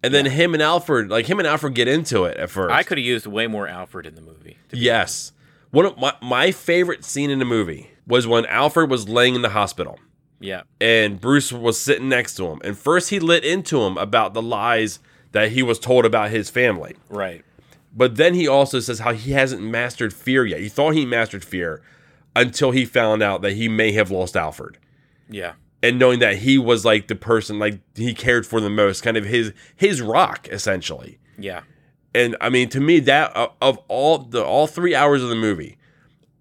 [0.01, 0.31] And then yeah.
[0.31, 2.71] him and Alfred, like him and Alfred get into it at first.
[2.71, 4.57] I could have used way more Alfred in the movie.
[4.71, 5.33] Yes.
[5.71, 9.41] One of my, my favorite scene in the movie was when Alfred was laying in
[9.41, 9.99] the hospital.
[10.43, 10.63] Yeah.
[10.81, 12.59] And Bruce was sitting next to him.
[12.65, 14.99] And first he lit into him about the lies
[15.31, 16.95] that he was told about his family.
[17.09, 17.45] Right.
[17.95, 20.59] But then he also says how he hasn't mastered fear yet.
[20.59, 21.81] He thought he mastered fear
[22.35, 24.77] until he found out that he may have lost Alfred.
[25.29, 25.53] Yeah.
[25.81, 29.15] And knowing that he was like the person like he cared for the most, kind
[29.15, 31.19] of his his rock essentially.
[31.37, 31.61] Yeah.
[32.13, 35.35] And I mean to me that uh, of all the all 3 hours of the
[35.35, 35.77] movie,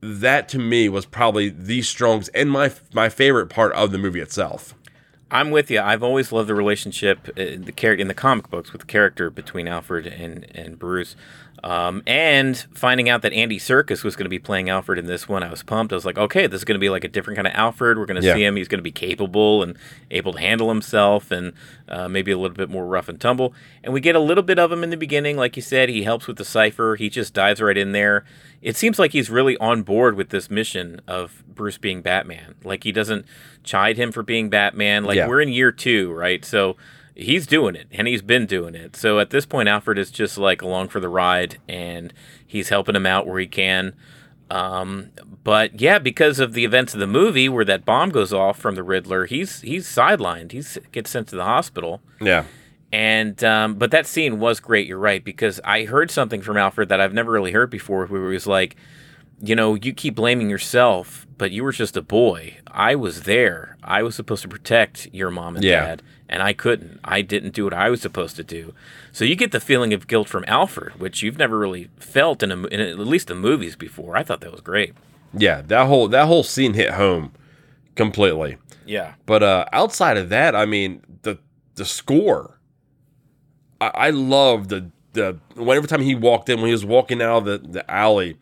[0.03, 4.21] that to me was probably the strongest and my my favorite part of the movie
[4.21, 4.75] itself.
[5.31, 5.81] I'm with you.
[5.81, 9.31] I've always loved the relationship uh, the character in the comic books with the character
[9.31, 11.17] between Alfred and and Bruce.
[11.65, 15.29] Um, and finding out that Andy Serkis was going to be playing Alfred in this
[15.29, 15.93] one, I was pumped.
[15.93, 17.99] I was like, okay, this is going to be like a different kind of Alfred.
[17.99, 18.35] We're going to yeah.
[18.35, 18.57] see him.
[18.57, 19.77] He's going to be capable and
[20.11, 21.53] able to handle himself and
[21.89, 23.55] uh, maybe a little bit more rough and tumble.
[23.85, 25.37] And we get a little bit of him in the beginning.
[25.37, 26.97] Like you said, he helps with the cipher.
[26.97, 28.25] He just dives right in there.
[28.61, 32.57] It seems like he's really on board with this mission of Bruce being Batman.
[32.65, 33.25] Like he doesn't
[33.63, 35.05] chide him for being Batman.
[35.05, 35.29] Like yeah.
[35.29, 36.45] we're in year two, right?
[36.45, 36.77] So
[37.15, 38.97] he's doing it and he's been doing it.
[38.97, 42.13] So at this point, Alfred is just like along for the ride and
[42.47, 43.95] he's helping him out where he can.
[44.51, 45.13] Um,
[45.45, 48.75] but yeah, because of the events of the movie where that bomb goes off from
[48.75, 50.53] the Riddler, he's he's sidelined.
[50.53, 52.03] He's gets sent to the hospital.
[52.21, 52.45] Yeah.
[52.93, 54.87] And um, but that scene was great.
[54.87, 58.07] You're right because I heard something from Alfred that I've never really heard before.
[58.07, 58.77] Where he was like,
[59.41, 62.59] you know, you keep blaming yourself, but you were just a boy.
[62.71, 63.79] I was there.
[63.83, 65.87] I was supposed to protect your mom and yeah.
[65.87, 66.99] dad, and I couldn't.
[67.05, 68.73] I didn't do what I was supposed to do.
[69.13, 72.51] So you get the feeling of guilt from Alfred, which you've never really felt in,
[72.51, 74.17] a, in at least the movies before.
[74.17, 74.95] I thought that was great.
[75.35, 77.33] Yeah, that whole that whole scene hit home
[77.97, 78.57] completely.
[78.87, 79.13] Yeah.
[79.27, 81.39] But uh, outside of that, I mean, the
[81.75, 82.59] the score.
[83.79, 87.39] I, I love the the whenever time he walked in when he was walking out
[87.39, 88.39] of the, the alley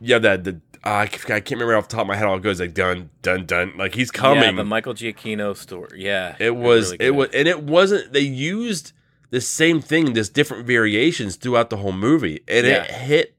[0.00, 2.42] yeah, that the uh, I can't remember off the top of my head how it
[2.42, 4.42] goes like dun dun dun like he's coming.
[4.42, 6.02] Yeah, the Michael Giacchino story.
[6.02, 8.92] Yeah, it was really it was and it wasn't they used
[9.30, 12.82] the same thing, just different variations throughout the whole movie, and yeah.
[12.82, 13.34] it hit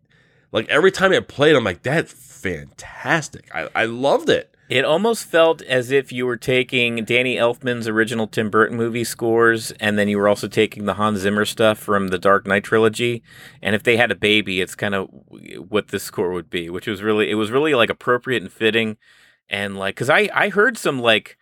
[0.51, 1.55] like every time it played.
[1.55, 3.53] I'm like, that's fantastic.
[3.53, 4.54] I I loved it.
[4.67, 9.71] It almost felt as if you were taking Danny Elfman's original Tim Burton movie scores,
[9.73, 13.21] and then you were also taking the Hans Zimmer stuff from the Dark Knight trilogy.
[13.61, 15.07] And if they had a baby, it's kind of
[15.69, 18.97] what this score would be, which was really it was really like appropriate and fitting,
[19.49, 21.37] and like because I I heard some like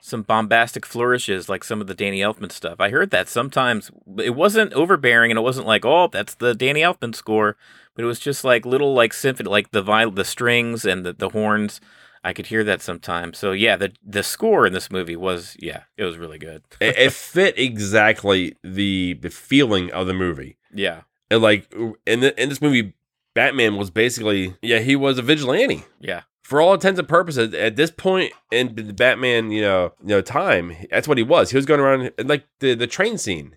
[0.00, 2.80] some bombastic flourishes like some of the Danny Elfman stuff.
[2.80, 6.80] I heard that sometimes it wasn't overbearing and it wasn't like oh that's the Danny
[6.80, 7.54] Elfman score,
[7.94, 11.12] but it was just like little like symphony like the viol the strings and the
[11.12, 11.78] the horns
[12.24, 13.38] I could hear that sometimes.
[13.38, 16.62] So yeah, the the score in this movie was yeah, it was really good.
[16.80, 20.56] it, it, fit exactly the the feeling of the movie.
[20.72, 21.72] Yeah, and like
[22.06, 22.94] in the, in this movie,
[23.34, 25.84] Batman was basically yeah he was a vigilante.
[26.00, 30.08] Yeah, for all intents and purposes, at this point in the Batman you know you
[30.08, 31.50] know time, that's what he was.
[31.50, 33.56] He was going around like the the train scene.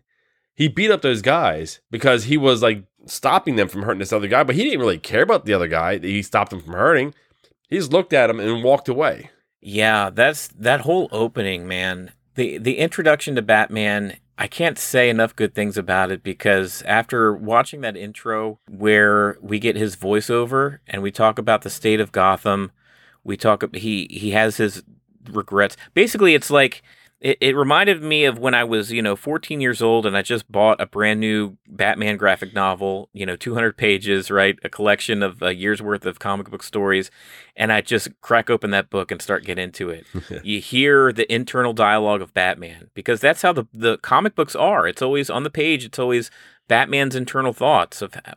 [0.56, 4.28] He beat up those guys because he was like stopping them from hurting this other
[4.28, 6.00] guy, but he didn't really care about the other guy.
[6.00, 7.14] He stopped them from hurting.
[7.70, 9.32] He just looked at him and walked away.
[9.62, 12.12] Yeah, that's that whole opening, man.
[12.36, 17.34] The the introduction to Batman, I can't say enough good things about it because after
[17.36, 22.12] watching that intro where we get his voiceover and we talk about the state of
[22.12, 22.72] Gotham,
[23.24, 24.84] we talk he he has his
[25.32, 25.78] regrets.
[25.94, 26.84] Basically, it's like
[27.22, 30.22] it, it reminded me of when I was, you know, 14 years old and I
[30.22, 34.60] just bought a brand new Batman graphic novel, you know, 200 pages, right?
[34.64, 37.10] A collection of a year's worth of comic book stories.
[37.56, 40.06] And I just crack open that book and start getting into it.
[40.44, 44.86] you hear the internal dialogue of Batman because that's how the, the comic books are.
[44.88, 46.30] It's always on the page, it's always
[46.68, 48.34] Batman's internal thoughts of how,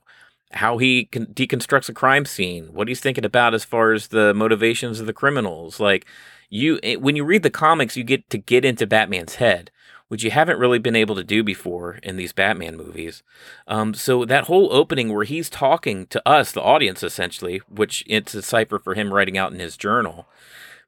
[0.52, 4.32] how he con- deconstructs a crime scene, what he's thinking about as far as the
[4.34, 5.80] motivations of the criminals.
[5.80, 6.06] Like,
[6.50, 9.70] you eh, when you read the comics, you get to get into Batman's head,
[10.08, 13.22] which you haven't really been able to do before in these Batman movies.
[13.66, 18.34] Um, so that whole opening where he's talking to us, the audience, essentially, which it's
[18.34, 20.26] a cipher for him writing out in his journal.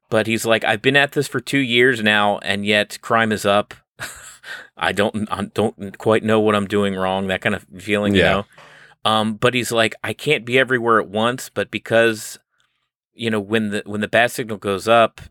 [0.09, 3.45] But he's like, I've been at this for two years now, and yet crime is
[3.45, 3.73] up.
[4.77, 7.27] I don't, I don't quite know what I'm doing wrong.
[7.27, 8.45] That kind of feeling, you know.
[9.05, 12.37] Um, but he's like, I can't be everywhere at once, but because
[13.13, 15.21] you know when the when the bat signal goes up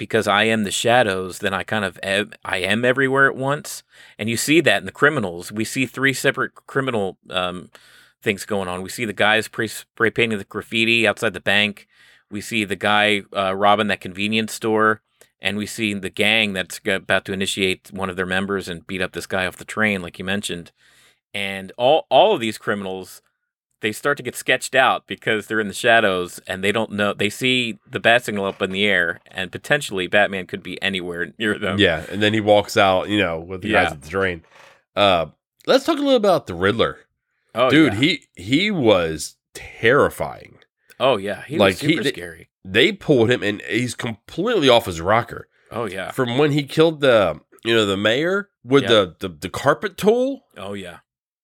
[0.00, 3.82] because I am the shadows then I kind of I am everywhere at once.
[4.18, 5.52] And you see that in the criminals.
[5.52, 7.70] We see three separate criminal um,
[8.22, 8.80] things going on.
[8.80, 11.86] We see the guys spray, spray painting the graffiti outside the bank.
[12.30, 15.02] We see the guy uh, robbing that convenience store.
[15.42, 19.02] And we see the gang that's about to initiate one of their members and beat
[19.02, 20.72] up this guy off the train like you mentioned.
[21.34, 23.20] And all all of these criminals
[23.80, 27.12] they start to get sketched out because they're in the shadows and they don't know
[27.14, 31.32] they see the bat signal up in the air and potentially batman could be anywhere
[31.38, 33.92] near them Yeah, and then he walks out, you know, with the guys Yeah.
[33.92, 34.42] at the train.
[34.96, 35.26] Uh,
[35.66, 36.98] let's talk a little about the Riddler,
[37.54, 37.94] oh dude.
[37.94, 38.00] yeah.
[38.00, 39.36] He he was
[39.80, 40.58] terrifying.
[40.98, 44.68] oh yeah he like, was he- super they- scary They pulled him, and he's completely
[44.68, 48.82] off his rocker oh yeah from when he killed the you know the mayor with
[48.84, 48.88] Yeah.
[48.90, 50.98] the, the the carpet tool, oh yeah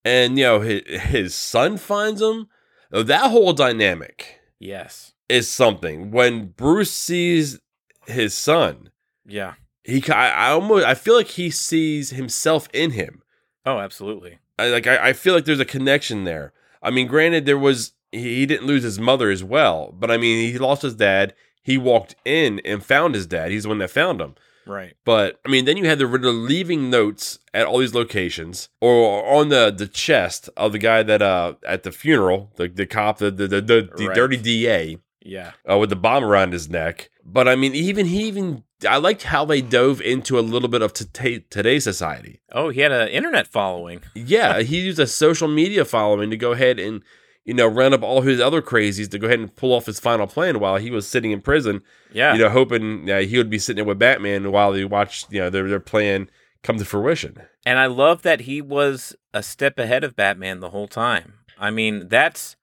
[0.07, 2.49] and you know his, his son finds him.
[2.91, 6.13] That whole dynamic yes is something.
[6.13, 7.59] When Bruce sees
[8.07, 8.91] his son,
[9.27, 13.23] yeah he I, I almost I feel like he sees himself in him.
[13.67, 16.53] oh absolutely I like I, I feel like there's a connection there.
[16.83, 20.17] I mean, granted, there was he, he didn't lose his mother as well, but I
[20.17, 21.35] mean, he lost his dad.
[21.63, 23.51] He walked in and found his dad.
[23.51, 24.37] He's the one that found him.
[24.67, 28.69] Right But I mean, then you had the Riddler leaving notes at all these locations,
[28.81, 32.87] or on the the chest of the guy that uh at the funeral, the the
[32.87, 34.15] cop, the the the, the, the Right.
[34.15, 37.11] dirty DA yeah uh, with the bomb around his neck.
[37.25, 40.83] But I mean, even he even I liked how they dove into a little bit
[40.83, 42.41] of t- today's society.
[42.53, 46.53] oh he had an internet following Yeah, he used a social media following to go
[46.53, 47.03] ahead and
[47.47, 49.99] you know round up all his other crazies to go ahead and pull off his
[49.99, 51.81] final plan while he was sitting in prison.
[52.13, 55.33] yeah You know, hoping uh, he would be sitting there with Batman while he watched
[55.33, 56.29] you know their their plan
[56.63, 57.39] come to fruition.
[57.65, 61.35] And I love that he was a step ahead of Batman the whole time.
[61.59, 62.57] I mean, that's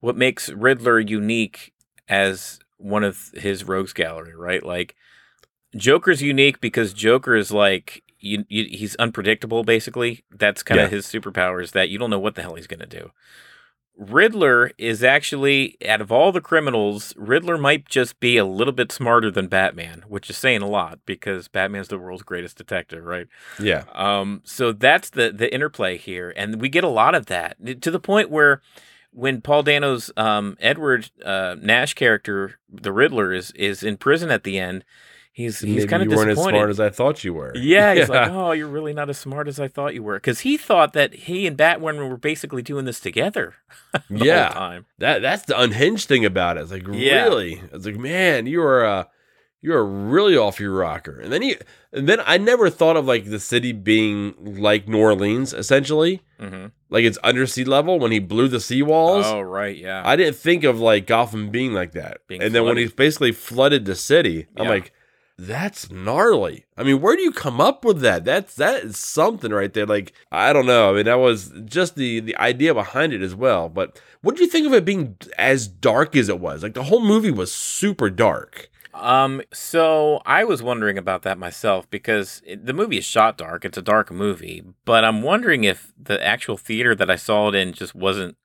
[0.00, 1.72] what makes Riddler unique
[2.08, 4.64] as one of his rogues gallery, right?
[4.64, 4.94] Like
[5.76, 10.24] Joker's unique because Joker is like you, you, he's unpredictable basically.
[10.30, 10.86] That's kind Yeah.
[10.86, 13.10] of his superpower is that you don't know what the hell he's going to do.
[14.00, 18.90] Riddler is actually out of all the criminals, Riddler might just be a little bit
[18.90, 23.28] smarter than Batman, which is saying a lot because Batman's the world's greatest detective, right?
[23.60, 27.82] Yeah, Um, so that's the the interplay here, and we get a lot of that
[27.82, 28.62] to the point where
[29.12, 34.44] when Paul Dano's um, Edward uh, Nash character, the Riddler, is is in prison at
[34.44, 34.82] the end,
[35.32, 37.52] he's he's kind of you weren't as smart as I thought you were.
[37.56, 40.40] yeah, he's like, oh, you're really not as smart as I thought you were, because
[40.40, 43.54] he thought that he and Batwoman were basically doing this together.
[44.10, 44.46] the Yeah.
[44.46, 44.86] whole time.
[44.98, 46.62] that that's the unhinged thing about it.
[46.62, 47.24] It's like Yeah.
[47.24, 49.04] really, it's like man, you are uh,
[49.62, 51.20] you are really off your rocker.
[51.20, 51.56] And then you,
[51.92, 56.66] and then I never thought of like the city being like New Orleans, essentially, hmm
[56.92, 59.22] like it's under sea level when he blew the seawalls.
[59.24, 60.02] Oh, right, yeah.
[60.04, 62.22] I didn't think of like Gotham being like that.
[62.26, 64.92] Being and then when he basically flooded the city, I'm like,
[65.46, 66.66] that's gnarly.
[66.76, 68.24] I mean, where do you come up with that?
[68.24, 69.86] That's that is something right there.
[69.86, 70.90] Like, I don't know.
[70.90, 73.68] I mean, that was just the the idea behind it as well.
[73.68, 76.62] But what do you think of it being as dark as it was?
[76.62, 78.70] Like the whole movie was super dark.
[78.92, 83.64] Um, so I was wondering about that myself because it, the movie is shot dark.
[83.64, 87.54] It's a dark movie, but I'm wondering if the actual theater that I saw it
[87.54, 88.36] in just wasn't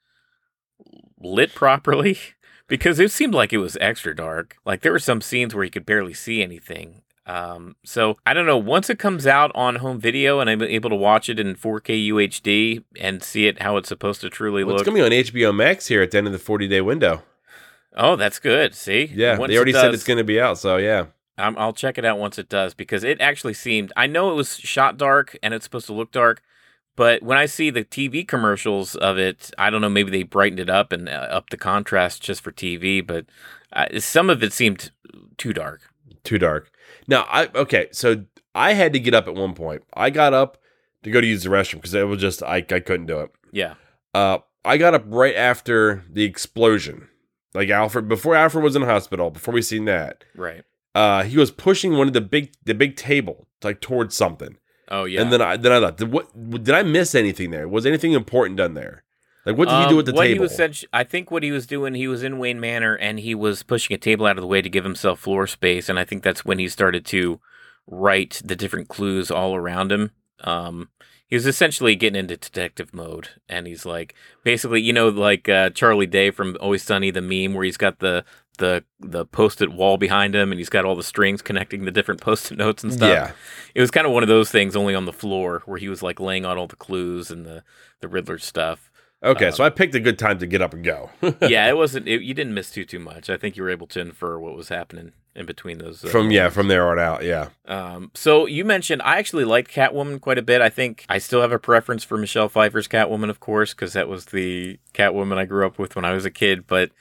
[1.20, 2.20] lit properly
[2.68, 4.58] because it seemed like it was extra dark.
[4.66, 7.02] Like there were some scenes where you could barely see anything.
[7.28, 8.58] Um, so I don't know.
[8.58, 12.08] Once it comes out on home video and I'm able to watch it in 4K
[12.10, 14.82] UHD and see it how it's supposed to truly Well, look.
[14.82, 17.24] it's gonna be on HBO Max here at the end of the 40 day window.
[17.98, 18.76] oh, that's good.
[18.76, 20.60] See, Yeah, Once they it already said it's gonna be out.
[20.60, 23.92] So yeah, I'm, I'll check it out once it does because it actually seemed.
[23.98, 26.44] I know it was shot dark and it's supposed to look dark,
[26.96, 29.90] but when I see the TV commercials of it, I don't know.
[29.90, 33.26] Maybe they brightened it up and uh, up the contrast just for TV, but
[33.74, 34.92] uh, some of it seemed
[35.38, 35.82] too dark.
[36.24, 36.72] too dark.
[37.08, 37.88] Now, I okay.
[37.92, 39.84] So I had to get up at one point.
[39.94, 40.58] I got up
[41.04, 43.32] to go to use the restroom because it was just I, I couldn't do it.
[43.52, 43.76] Yeah.
[44.14, 47.10] Uh, I got up right after the explosion.
[47.54, 50.64] Like Alfred, before Alfred was in the hospital, before we seen that, Right.
[50.94, 54.58] uh, he was pushing one of the big the big table like towards something.
[54.90, 55.22] Oh yeah.
[55.22, 57.68] And then I then I thought, did, what did I miss anything there?
[57.68, 59.04] Was anything important done there?
[59.46, 60.34] Like what did he Um, do at the what table?
[60.34, 63.36] He was I think what he was doing, he was in Wayne Manor and he
[63.36, 65.88] was pushing a table out of the way to give himself floor space.
[65.88, 67.40] And I think that's when he started to
[67.88, 70.12] write the different clues all around him.
[70.44, 70.90] Um,
[71.28, 74.14] he was essentially getting into detective mode, and he's like,
[74.44, 78.00] basically, you know, like uh, Charlie Day from Always Sunny, the meme where he's got
[78.00, 78.24] the
[78.56, 82.22] the the post-it wall behind him, and he's got all the strings connecting the different
[82.22, 83.10] post-it notes and stuff.
[83.10, 83.32] yeah,
[83.74, 86.02] It was kind of one of those things, only on the floor, where he was
[86.04, 87.64] like laying out all the clues and the
[88.02, 88.92] the Riddler stuff.
[89.24, 89.50] okay.
[89.52, 91.10] so I picked a good time to get up and go.
[91.42, 92.08] yeah, it wasn't.
[92.08, 93.30] It, you didn't miss too too much.
[93.30, 96.04] I think you were able to infer what was happening in between those.
[96.06, 97.24] Uh, from yeah, from there on out.
[97.24, 100.62] Yeah, Um, so you mentioned I actually liked Catwoman quite a bit.
[100.62, 104.08] I think I still have a preference for Michelle Pfeiffer's Catwoman, of course, because that
[104.08, 106.68] was the Catwoman I grew up with when I was a kid.
[106.68, 106.92] But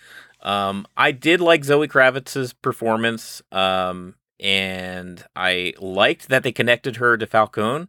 [0.44, 7.16] um, I did like Zoe Kravitz's performance, um, and I liked that they connected her
[7.16, 7.88] to Falcone.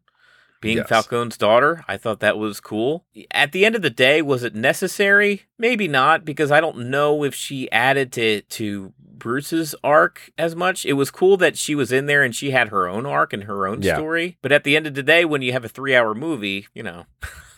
[0.62, 0.88] Being Yes.
[0.90, 3.06] Falcone's daughter, I thought that was cool.
[3.30, 5.44] At the end of the day, was it necessary?
[5.60, 10.86] Maybe not, because I don't know if she added to to Bruce's arc as much.
[10.86, 13.44] It was cool that she was in there and she had her own arc and
[13.44, 13.96] her own Yeah.
[13.96, 14.38] story.
[14.42, 16.84] But at the end of the day, when you have a three hour movie, you
[16.84, 17.06] know,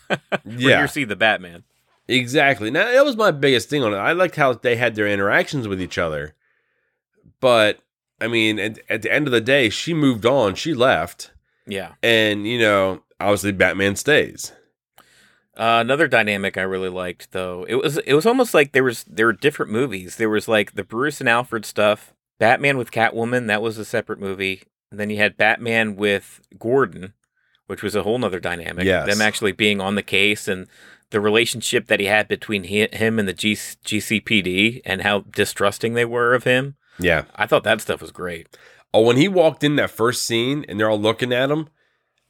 [0.44, 1.64] yeah, you see the Batman.
[2.08, 2.70] Exactly.
[2.70, 3.98] Now that was my biggest thing on it.
[3.98, 6.34] I liked how they had their interactions with each other,
[7.40, 7.80] but
[8.20, 10.54] I mean, at, at the end of the day, she moved on.
[10.56, 11.30] She left,
[11.66, 11.92] Yeah.
[12.02, 14.52] and you know, obviously, Batman stays.
[15.56, 17.64] Uh, another dynamic I really liked though.
[17.68, 20.16] It was it was almost like there was there were different movies.
[20.16, 24.20] There was like the Bruce and Alfred stuff, Batman with Catwoman, that was a separate
[24.20, 24.62] movie.
[24.90, 27.12] And then you had Batman with Gordon,
[27.66, 28.84] which was a whole nother dynamic.
[28.84, 29.06] Yes.
[29.08, 30.66] Them actually being on the case and
[31.10, 35.94] the relationship that he had between hi- him and the G- GCPD and how distrusting
[35.94, 36.76] they were of him.
[36.98, 37.24] Yeah.
[37.36, 38.56] I thought that stuff was great.
[38.92, 41.68] Oh, when he walked in that first scene and they're all looking at him,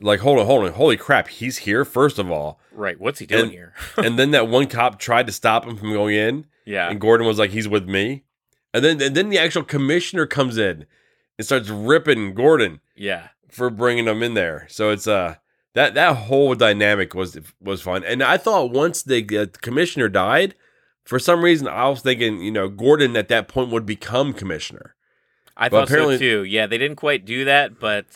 [0.00, 2.60] like, hold on, hold on, holy crap, he's here, first of all.
[2.72, 3.00] Right.
[3.00, 3.74] What's he doing And- here?
[3.96, 6.88] and then that one cop tried to stop him from going in, yeah.
[6.90, 8.24] and Gordon was like, he's with me.
[8.74, 10.84] And then, and then the actual commissioner comes in
[11.38, 13.28] and starts ripping Gordon Yeah.
[13.50, 14.66] for bringing him in there.
[14.68, 15.36] So it's, uh,
[15.78, 20.54] that, that whole dynamic was was fun, and I thought once the uh, commissioner died,
[21.04, 24.94] for some reason I was thinking, you know, Gordon at that point would become commissioner.
[25.56, 26.44] I Well, thought so too.
[26.44, 28.06] Yeah, they didn't quite do that, but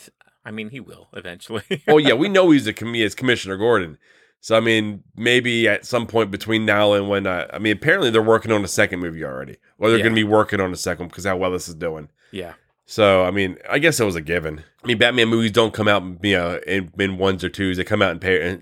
[0.45, 1.63] I mean, he will eventually.
[1.87, 3.97] oh yeah, we know he's a com- he is Commissioner Gordon.
[4.41, 8.09] So I mean, maybe at some point between now and when uh, I mean, apparently
[8.11, 10.03] they're working on a second movie already, or they're Yeah.
[10.03, 12.09] going to be working on a second because how well this is doing.
[12.31, 12.53] yeah.
[12.85, 14.63] So I mean, I guess it was a given.
[14.83, 17.83] I mean, Batman movies don't come out, you know, in, in ones or twos; they
[17.83, 18.59] come out in pair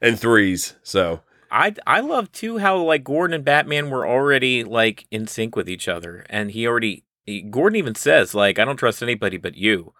[0.00, 0.74] and, threes.
[0.82, 1.20] So
[1.50, 5.68] I I love too how like Gordon and Batman were already like in sync with
[5.68, 9.56] each other, and he already he, Gordon even says like I don't trust anybody but
[9.56, 9.92] you,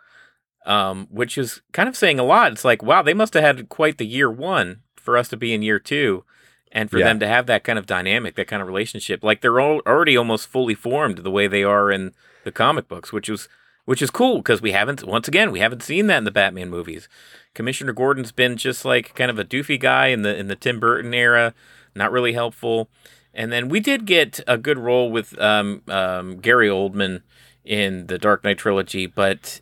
[0.65, 2.53] um, which is kind of saying a lot.
[2.53, 5.53] It's like wow, they must have had quite the year one for us to be
[5.53, 6.25] in year two,
[6.71, 7.07] and for Yeah.
[7.07, 9.25] them to have that kind of dynamic, that kind of relationship.
[9.25, 12.13] Like they're all already almost fully formed the way they are in
[12.45, 13.49] the comic books, which was
[13.85, 16.71] which is cool because we haven't once again we haven't seen that in the Batman
[16.71, 17.09] movies.
[17.55, 20.79] Commissioner Gordon's been just like kind of a doofy guy in the in the Tim
[20.79, 21.55] Burton era,
[21.95, 22.89] not really helpful.
[23.33, 27.23] And then we did get a good role with um, um, Gary Oldman
[27.65, 29.61] in the Dark Knight trilogy, but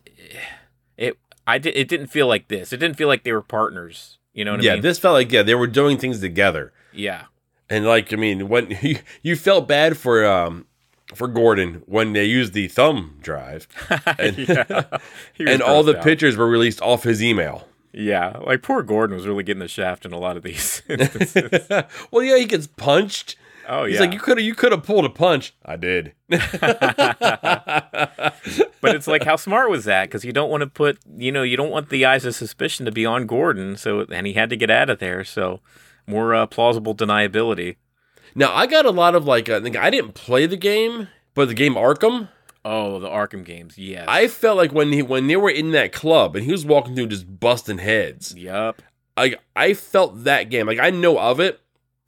[0.97, 2.73] it I did it didn't feel like this.
[2.73, 4.17] It didn't feel like they were partners.
[4.33, 4.83] You know what yeah, I mean?
[4.83, 7.25] this felt like yeah they were doing things together, yeah,
[7.69, 10.65] and like I mean, when you, you felt bad for um
[11.15, 13.67] for Gordon when they used the thumb drive,
[14.19, 14.83] and, yeah.
[15.39, 16.03] And all the out.
[16.03, 17.67] pictures were released off his email.
[17.91, 21.67] Yeah, like poor Gordon was really getting the shaft in a lot of these instances.
[22.11, 23.35] well, yeah, he gets punched.
[23.67, 25.55] oh He's yeah, He's like, you could have, you could have pulled a punch.
[25.65, 26.13] I did.
[26.29, 26.41] but
[28.95, 30.05] it's like how smart was that?
[30.05, 32.85] Because you don't want to put, you know, you don't want the eyes of suspicion
[32.85, 33.75] to be on Gordon.
[33.75, 35.23] So and he had to get out of there.
[35.23, 35.59] So
[36.07, 37.77] more uh, plausible deniability.
[38.35, 41.07] Now, I got a lot of like, uh, I think I didn't play the game,
[41.33, 42.29] but the game Arkham.
[42.65, 44.05] Oh, the Arkham games, yes.
[44.07, 46.93] I felt like when he when they were in that club and he was walking
[46.95, 48.35] through just busting heads.
[48.35, 48.81] Yup.
[49.15, 50.67] Like I felt that game.
[50.67, 51.59] Like I know of it.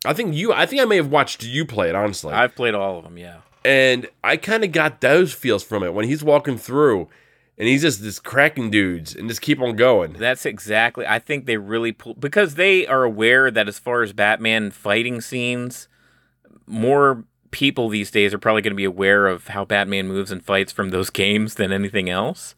[0.05, 0.51] I think you.
[0.51, 2.33] I think I may have watched you play it honestly.
[2.33, 3.17] I've played all of them.
[3.17, 3.37] Yeah.
[3.63, 7.07] and I kind of got those feels from it when he's walking through,
[7.57, 10.13] and he's just this cracking dudes and just keep on going.
[10.13, 11.05] That's exactly.
[11.07, 15.21] I think they really pull because they are aware that as far as Batman fighting
[15.21, 15.87] scenes,
[16.71, 20.43] more people these days are probably going to be aware of how Batman moves and
[20.43, 22.55] fights from those games than anything else.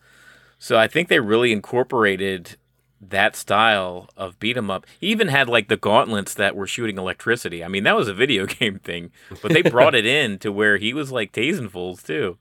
[0.59, 2.55] So I think they really incorporated
[3.01, 4.85] that style of beat 'em up.
[4.97, 7.63] He even had like the gauntlets that were shooting electricity.
[7.63, 9.11] I mean, that was a video game thing,
[9.41, 12.37] but they brought it in to where he was like tasing fools too.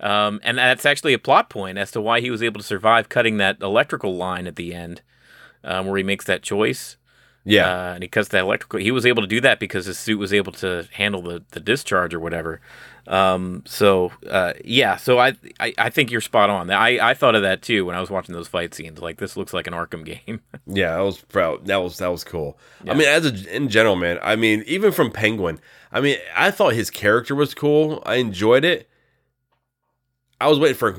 [0.00, 3.08] Um, and that's actually a plot point as to why he was able to survive
[3.08, 5.02] cutting that electrical line at the end,
[5.64, 6.96] um, where he makes that choice.
[7.48, 7.66] Yeah.
[7.70, 8.78] Uh, and he cuts that electrical.
[8.78, 11.60] He was able to do that because his suit was able to handle the, the
[11.60, 12.60] discharge or whatever.
[13.06, 16.70] Um, so uh, yeah, so I, I I think you're spot on.
[16.70, 19.00] I I thought of that too when I was watching those fight scenes.
[19.00, 20.40] Like this looks like an Arkham game.
[20.70, 21.64] Yeah, that was proud.
[21.64, 22.58] That was that was cool.
[22.84, 22.92] Yeah.
[22.92, 24.18] I mean, as a, in general, man.
[24.22, 25.58] I mean, even from Penguin.
[25.90, 28.02] I mean, I thought his character was cool.
[28.04, 28.90] I enjoyed it.
[30.40, 30.88] I was waiting for.
[30.90, 30.92] a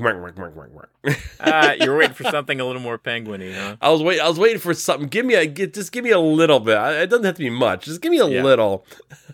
[1.39, 3.77] uh, you're waiting for something a little more penguiny, huh?
[3.81, 4.21] I was waiting.
[4.23, 5.07] I was waiting for something.
[5.07, 5.45] Give me a.
[5.45, 6.75] Get, just give me a little bit.
[6.77, 7.85] I- It doesn't have to be much.
[7.85, 8.43] Just give me a Yeah.
[8.43, 8.85] little.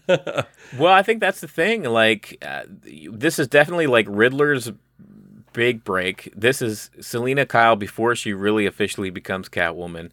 [0.78, 1.84] Well, I think that's the thing.
[1.84, 2.64] Like, uh,
[3.12, 4.72] this is definitely like Riddler's
[5.54, 6.32] big break.
[6.36, 10.10] This is Selina Kyle before she really officially becomes Catwoman.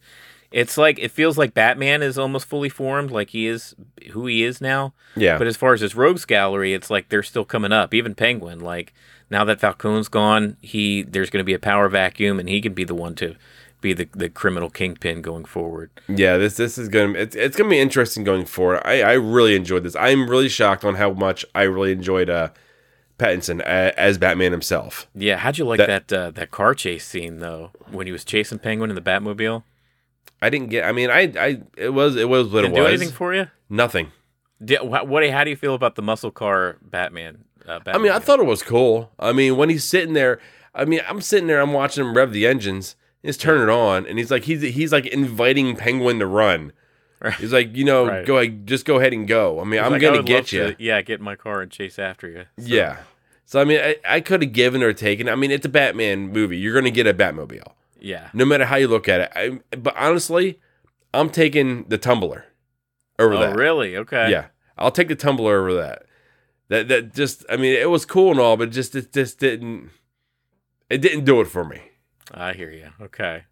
[0.51, 3.75] It's like it feels like Batman is almost fully formed, like he is
[4.11, 4.93] who he is now.
[5.15, 5.37] Yeah.
[5.39, 7.93] But as far as his rogues gallery, it's like they're still coming up.
[7.93, 8.93] Even Penguin, like
[9.29, 12.73] now that Falcone's gone, he there's going to be a power vacuum, and he can
[12.73, 13.35] be the one to
[13.81, 15.89] be the, the criminal kingpin going forward.
[16.07, 18.81] Yeah, this this is gonna it's, it's gonna be interesting going forward.
[18.85, 19.95] I I really enjoyed this.
[19.95, 22.49] I'm really shocked on how much I really enjoyed uh
[23.19, 25.07] Pattinson a- as Batman himself.
[25.13, 28.23] Yeah, how'd you like That- that uh, that car chase scene though when he was
[28.23, 29.63] chasing Penguin in the Batmobile?
[30.41, 30.83] I didn't get.
[30.85, 33.47] I mean, I I it was it was what Didn't it do anything for you?
[33.69, 34.11] Nothing.
[34.63, 35.29] Did, what, what?
[35.29, 37.43] How do you feel about the muscle car Batman?
[37.67, 39.11] Uh, I mean, I thought it was cool.
[39.19, 40.39] I mean, when he's sitting there,
[40.75, 42.95] I mean, I'm sitting there, I'm watching him rev the engines.
[43.21, 46.73] He's turning it on, and he's like, he's he's like inviting Penguin to run.
[47.21, 47.33] Right.
[47.35, 48.25] He's like, you know, Right.
[48.25, 49.61] go ahead, just go ahead and go.
[49.61, 50.73] I mean, He's I'm like, gonna get you.
[50.73, 52.45] to- yeah, get in my car and chase after you.
[52.59, 52.97] So- Yeah.
[53.45, 55.29] So I mean, I, I could have given or taken.
[55.29, 56.57] I mean, it's a Batman movie.
[56.57, 58.29] You're gonna get a Batmobile, yeah.
[58.33, 59.31] no matter how you look at it.
[59.35, 60.59] I, but honestly,
[61.13, 62.45] I'm taking the Tumbler
[63.19, 63.55] over Oh, that.
[63.55, 63.95] really?
[63.95, 64.29] Okay.
[64.31, 64.47] Yeah,
[64.77, 66.03] I'll take the Tumbler over that.
[66.73, 69.91] That that just, I mean, it was cool and all, but just it just didn't.
[70.89, 71.81] It didn't do it for me.
[72.33, 72.89] I hear you.
[72.99, 73.43] Okay.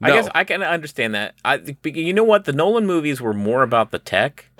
[0.00, 0.06] No.
[0.08, 1.34] I guess I can understand that.
[1.44, 2.44] I you know what?
[2.44, 4.50] The Nolan movies were more about the tech.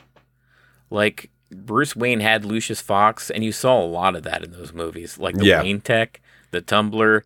[0.91, 4.73] Like Bruce Wayne had Lucius Fox, and you saw a lot of that in those
[4.73, 5.63] movies, like the Yeah.
[5.63, 7.25] Wayne tech, the Tumbler,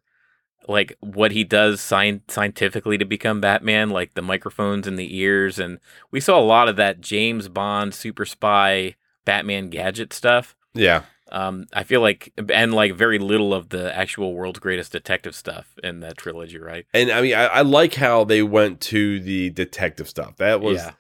[0.69, 5.59] like what he does scien- scientifically to become Batman, like the microphones in the ears,
[5.59, 5.79] and
[6.11, 10.55] we saw a lot of that James Bond super spy Batman gadget stuff.
[10.75, 15.35] Yeah, Um, I feel like, and like very little of the actual world's greatest detective
[15.35, 16.87] stuff in that trilogy, right?
[16.95, 20.37] and I mean, I, I like how they went to the detective stuff.
[20.37, 20.93] That was Yeah.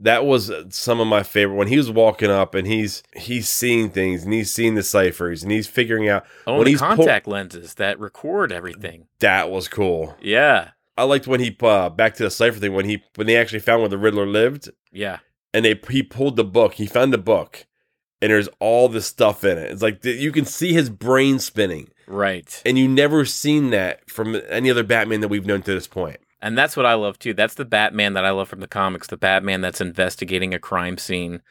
[0.00, 3.90] that was some of my favorite when he was walking up and he's he's seeing
[3.90, 7.26] things and he's seeing the ciphers and he's figuring out Oh, when the he's contact
[7.26, 9.06] lenses that record everything.
[9.20, 10.16] that was cool.
[10.20, 13.36] Yeah, I liked when he uh, back to the cipher thing when he when they
[13.36, 15.18] actually found where the Riddler lived yeah,
[15.52, 16.74] and they he pulled the book.
[16.74, 17.66] He found the book
[18.20, 19.70] and there's all this stuff in it.
[19.70, 22.62] It's like th- you can see his brain spinning, right.
[22.66, 26.18] and you never seen that from any other Batman that we've known to this point.
[26.40, 27.34] And that's what I love too.
[27.34, 29.08] That's the Batman that I love from the comics.
[29.08, 31.42] The Batman that's investigating a crime scene.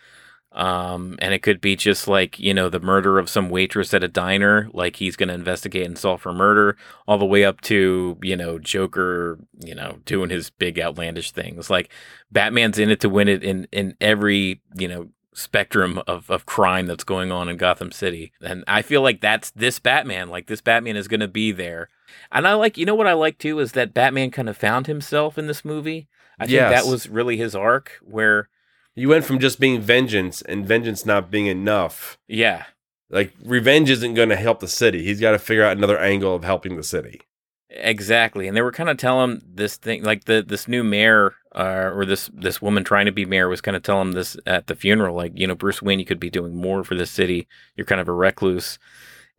[0.54, 4.04] Um, and it could be just like, you know, the murder of some waitress at
[4.04, 7.62] a diner, like he's going to investigate and solve for murder, all the way up
[7.62, 11.70] to, you know, Joker, you know, doing his big outlandish things.
[11.70, 11.92] Like
[12.32, 16.88] Batman's in it to win it in, in every, you know, spectrum of, of crime
[16.88, 18.32] that's going on in Gotham City.
[18.42, 20.30] And I feel like that's this Batman.
[20.30, 21.90] Like this Batman is going to be there.
[22.32, 24.88] And I like, you know what I like too is that Batman kind of found
[24.88, 26.08] himself in this movie.
[26.40, 28.50] I think that was really his arc where,
[28.96, 32.18] You went from just being vengeance and vengeance not being enough.
[32.28, 32.66] yeah,
[33.10, 35.04] Like revenge isn't going to help the city.
[35.04, 37.22] He's got to figure out another angle of helping the city.
[37.70, 38.48] exactly.
[38.48, 42.06] And they were kind of telling this thing, like the this new mayor uh, or
[42.06, 44.76] this this woman trying to be mayor was kind of telling him this at the
[44.76, 47.48] funeral, like you know, Bruce Wayne, you could be doing more for the city.
[47.76, 48.78] You're kind of a recluse,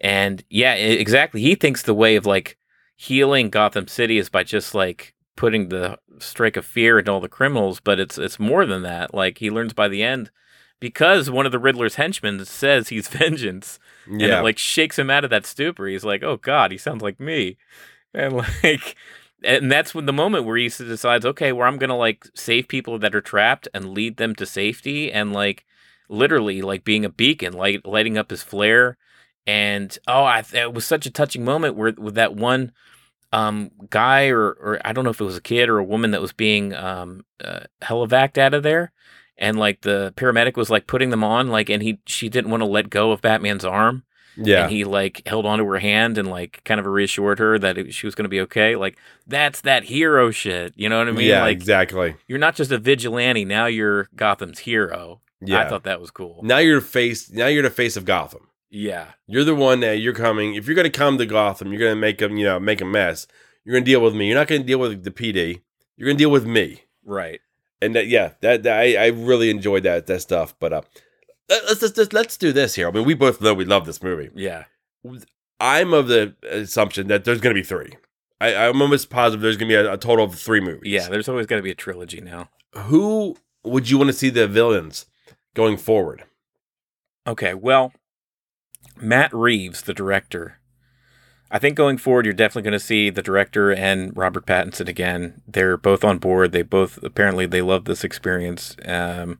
[0.00, 1.40] and yeah, e- exactly.
[1.40, 2.58] He thinks the way of like
[2.96, 7.28] healing Gotham City is by just like putting the strike of fear into all the
[7.28, 9.14] criminals, but it's it's more than that.
[9.14, 10.30] Like he learns by the end.
[10.80, 14.38] Because one of the Riddler's henchmen says he's vengeance, and Yeah.
[14.40, 15.86] it like shakes him out of that stupor.
[15.88, 17.56] He's like, "Oh God, he sounds like me,"
[18.14, 18.94] and like,
[19.44, 22.98] and that's when the moment where he decides, "Okay, where I'm gonna like save people
[22.98, 25.64] that are trapped and lead them to safety," and like
[26.08, 28.96] literally like being a beacon, light lighting up his flare.
[29.46, 32.72] And oh, I it was such a touching moment where with that one
[33.32, 36.12] um guy or or I don't know if it was a kid or a woman
[36.12, 38.92] that was being um uh, helivaced out of there
[39.36, 42.62] and like the paramedic was like putting them on like and he she didn't want
[42.62, 44.04] to let go of Batman's arm
[44.36, 44.64] Yeah.
[44.64, 47.92] and he like held onto her hand and like kind of reassured her that it,
[47.94, 48.76] she was going to be okay.
[48.76, 50.74] Like that's that hero shit.
[50.76, 51.26] You know what I mean?
[51.26, 52.14] yeah, like exactly.
[52.26, 53.66] you're not just a vigilante now.
[53.66, 55.20] You're Gotham's hero.
[55.40, 55.60] Yeah.
[55.60, 56.40] I thought that was cool.
[56.42, 57.30] now you're the face.
[57.30, 58.48] Now you're the face of Gotham.
[58.70, 60.54] Yeah, You're the one that you're coming.
[60.54, 62.82] If you're going to come to Gotham, you're going to make them, you know, make
[62.82, 63.26] a mess.
[63.64, 64.26] You're going to deal with me.
[64.26, 65.62] You're not going to deal with the PD.
[65.96, 66.82] You're going to deal with me.
[67.02, 67.40] right.
[67.80, 70.54] And that, yeah, that, that I, I really enjoyed that that stuff.
[70.60, 70.82] But uh,
[71.48, 72.88] let's let's let's let's do this here.
[72.88, 74.30] I mean, we both know we love this movie.
[74.34, 74.64] Yeah,
[75.60, 77.92] I'm of the assumption that there's going to be three.
[78.40, 80.92] I, I'm almost positive there's going to be a, a total of three movies.
[80.92, 81.08] yeah.
[81.08, 82.50] There's always got to be a trilogy now.
[82.74, 85.06] Who would you want to see the villains
[85.54, 86.24] going forward?
[87.26, 87.92] Okay, well,
[88.96, 90.60] Matt Reeves, the director.
[91.50, 95.42] I think going forward, you're definitely going to see the director and Robert Pattinson again.
[95.46, 96.52] They're both on board.
[96.52, 98.76] They both apparently they love this experience.
[98.84, 99.38] Um,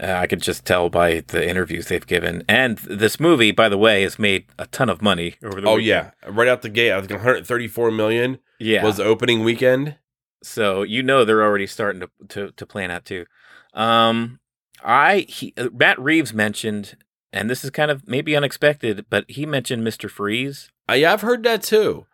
[0.00, 2.44] uh, I could just tell by the interviews they've given.
[2.48, 5.68] And this movie, by the way, has made a ton of money over the.
[5.68, 6.12] Oh weekend.
[6.22, 8.82] yeah, right out the gate, I think 134 million yeah.
[8.82, 9.96] was the opening weekend.
[10.42, 13.26] So you know they're already starting to to, to plan out too.
[13.74, 14.40] Um,
[14.82, 16.96] I he, uh, Matt Reeves mentioned,
[17.32, 20.70] and this is kind of maybe unexpected, but he mentioned Mister Freeze.
[20.88, 22.06] Uh, yeah, I've heard that too.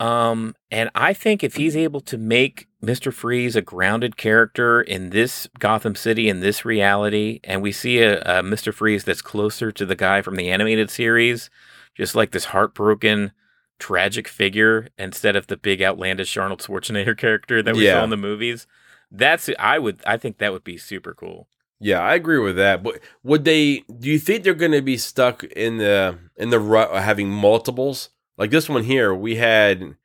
[0.00, 5.10] Um, and I think if he's able to make Mister Freeze a grounded character in
[5.10, 9.70] this Gotham City in this reality, and we see a, a Mister Freeze that's closer
[9.72, 11.48] to the guy from the animated series,
[11.96, 13.32] just like this heartbroken.
[13.80, 17.94] Tragic figure instead of the big outlandish Arnold Schwarzenegger character that we Yeah.
[17.94, 18.68] saw in the movies.
[19.10, 21.48] That's I would I think that would be super cool.
[21.80, 22.84] Yeah, I agree with that.
[22.84, 23.78] But would they?
[23.98, 27.28] Do you think they're going to be stuck in the in the rut of having
[27.28, 28.10] multiples?
[28.36, 29.96] Like this one here, we had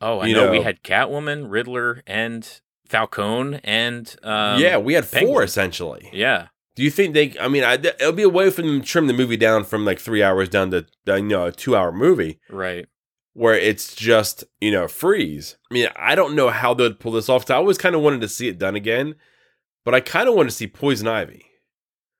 [0.00, 5.04] Oh, I You know, we had Catwoman, Riddler, and Falcone, and um, yeah, we had
[5.04, 6.08] four essentially.
[6.12, 7.38] yeah, Do you think they?
[7.38, 9.84] I mean, I, it'll be a way for them to trim the movie down from
[9.84, 12.86] like three hours down to uh, you know a two hour movie right.
[13.34, 15.58] where it's just you know freeze.
[15.70, 17.50] I mean, I don't know how they'd pull this off.
[17.50, 19.16] I always kind of wanted to see it done again,
[19.84, 21.34] but I kind of want to see Poison Ivy.
[21.34, 21.44] Like,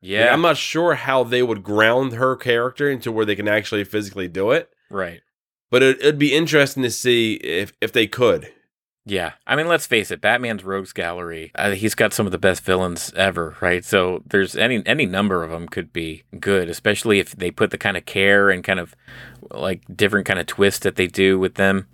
[0.02, 3.84] Yeah, I'm not sure how they would ground her character into where they can actually
[3.84, 4.68] physically do it.
[4.90, 5.22] right.
[5.70, 8.52] But it, it'd be interesting to see if if they could.
[9.06, 11.50] Yeah, I mean, let's face it, Batman's Rogues Gallery.
[11.54, 13.84] Uh, he's got some of the best villains ever, right?
[13.84, 17.78] So there's any any number of them could be good, especially if they put the
[17.78, 18.94] kind of care and kind of
[19.50, 21.88] like different kind of twist that they do with them.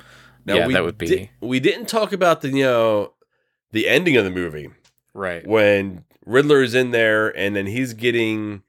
[0.45, 3.13] yeah, that would be di- we didn't talk about the you know
[3.73, 4.71] the ending of the movie
[5.15, 5.47] right.
[5.47, 8.63] when Riddler is in there and then he's getting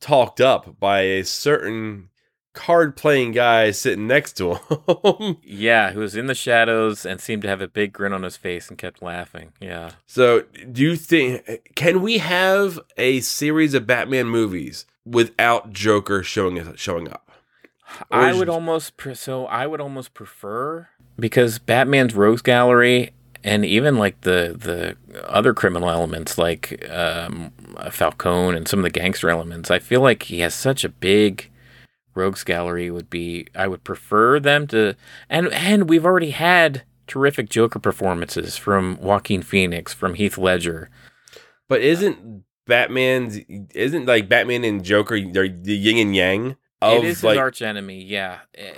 [0.00, 2.10] talked up by a certain
[2.54, 5.36] card playing guy sitting next to him.
[5.44, 8.36] Yeah, who was in the shadows and seemed to have a big grin on his
[8.36, 9.52] face and kept laughing.
[9.60, 9.90] Yeah.
[10.06, 16.74] so, do you think can we have a series of Batman movies without Joker showing
[16.76, 17.30] showing up?
[18.10, 20.88] Or I would almost pre- so I would almost prefer
[21.18, 23.10] because Batman's Rogues Gallery
[23.44, 27.52] and even like the the other criminal elements like um,
[27.90, 29.70] Falcone and some of the gangster elements.
[29.70, 31.50] I feel like he has such a big
[32.14, 33.46] Rogues Gallery would be.
[33.54, 34.94] I would prefer them to
[35.28, 40.90] and and we've already had terrific Joker performances from Joaquin Phoenix, from Heath Ledger.
[41.68, 43.38] But isn't Batman's
[43.74, 47.38] isn't like Batman and Joker they're the yin and yang of it is like his
[47.38, 48.02] arch enemy.
[48.02, 48.74] Yeah, Eh,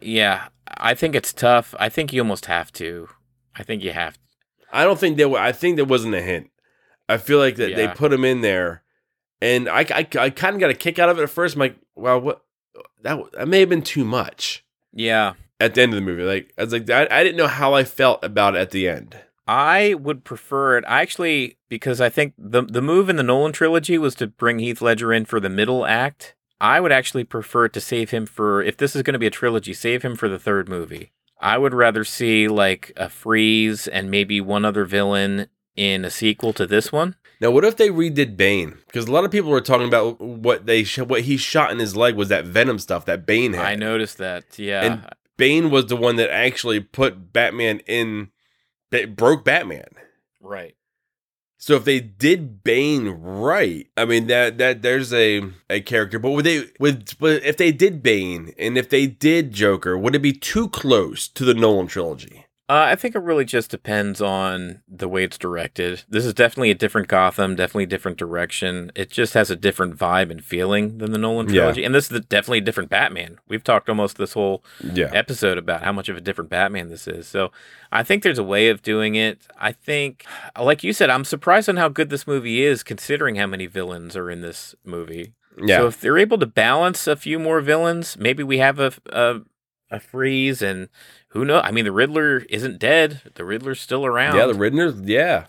[0.00, 0.48] yeah.
[0.76, 1.74] I think it's tough.
[1.78, 3.08] I think you almost have to.
[3.56, 4.14] I think you have.
[4.14, 4.20] To.
[4.72, 5.34] I don't think there.
[5.34, 6.50] I think there wasn't a hint.
[7.08, 8.82] I feel like that they put him in there,
[9.40, 11.54] and I, I, I kind of got a kick out of it at first.
[11.54, 12.42] I'm like, well, what
[13.02, 16.22] that that may have been too much Yeah, at the end of the movie.
[16.22, 18.88] Like I was like, I, I didn't know how I felt about it at the
[18.88, 19.16] end.
[19.46, 20.84] I would prefer it.
[20.86, 24.58] I actually because I think the the move in the Nolan trilogy was to bring
[24.58, 26.34] Heath Ledger in for the middle act.
[26.60, 29.30] I would actually prefer to save him for if this is going to be a
[29.30, 31.12] trilogy, save him for the third movie.
[31.40, 35.46] I would rather see like a freeze and maybe one other villain
[35.78, 37.14] in a sequel to this one.
[37.40, 38.78] Now, what if they redid Bane?
[38.86, 41.78] Because a lot of people were talking about what they sh- what he shot in
[41.78, 43.64] his leg was that Venom stuff that Bane had.
[43.64, 44.58] I noticed that.
[44.58, 44.82] Yeah.
[44.84, 45.06] And-
[45.36, 48.30] Bane was the one that actually put Batman in,
[48.90, 49.86] that broke Batman.
[50.40, 50.74] right.
[51.60, 56.18] So if they did Bane right, I mean that that there's a a character.
[56.20, 60.14] But would they would but if they did Bane and if they did Joker, would
[60.14, 62.46] it be too close to the Nolan trilogy?
[62.70, 66.02] Uh, I think it really just depends on the way it's directed.
[66.06, 68.92] This is definitely a different Gotham, definitely a different direction.
[68.94, 71.60] It just has a different vibe and feeling than the Nolan Yeah.
[71.60, 71.84] trilogy.
[71.84, 73.38] And this is definitely a different Batman.
[73.48, 75.08] We've talked almost this whole Yeah.
[75.14, 77.26] episode about how much of a different Batman this is.
[77.26, 77.50] So
[77.90, 79.46] I think there's a way of doing it.
[79.58, 80.26] I think,
[80.60, 84.14] like you said, I'm surprised on how good this movie is considering how many villains
[84.14, 85.32] are in this movie.
[85.56, 85.78] Yeah.
[85.78, 89.40] So if they're able to balance a few more villains, maybe we have a a,
[89.90, 90.88] a freeze and
[91.28, 91.62] who knows?
[91.64, 93.22] I mean, the Riddler isn't dead.
[93.34, 94.36] The Riddler's still around.
[94.36, 94.90] yeah, the Riddler.
[95.04, 95.46] Yeah.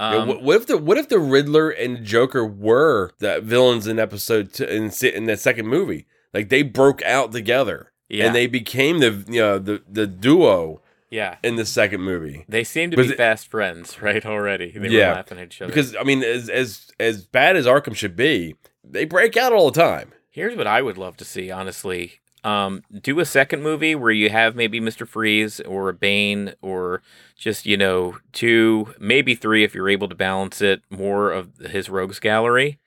[0.00, 3.98] Um, what, what if the what if the Riddler and Joker were the villains in
[3.98, 6.06] episode two, in in that second movie?
[6.34, 10.80] Like they broke out together yeah, and they became the you know the the duo
[11.10, 11.36] yeah.
[11.44, 12.44] in the second movie.
[12.48, 14.24] They seem to But be it- fast friends, right?
[14.26, 15.68] Already, they Yeah, were laughing at each other.
[15.70, 19.70] Because I mean, as as as bad as Arkham should be, they break out all
[19.70, 20.12] the time.
[20.30, 22.14] Here's what I would love to see, honestly.
[22.44, 25.06] Um, do a second movie where you have maybe Mr.
[25.06, 27.02] Freeze or Bane or
[27.36, 31.88] just, you know, two, maybe three if you're able to balance it, more of his
[31.88, 32.80] rogues gallery.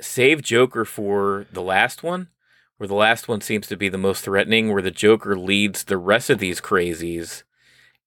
[0.00, 2.28] Save Joker for the last one,
[2.76, 5.96] where the last one seems to be the most threatening, where the Joker leads the
[5.96, 7.42] rest of these crazies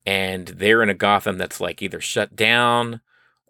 [0.08, 3.02] and they're in a Gotham that's like either shut down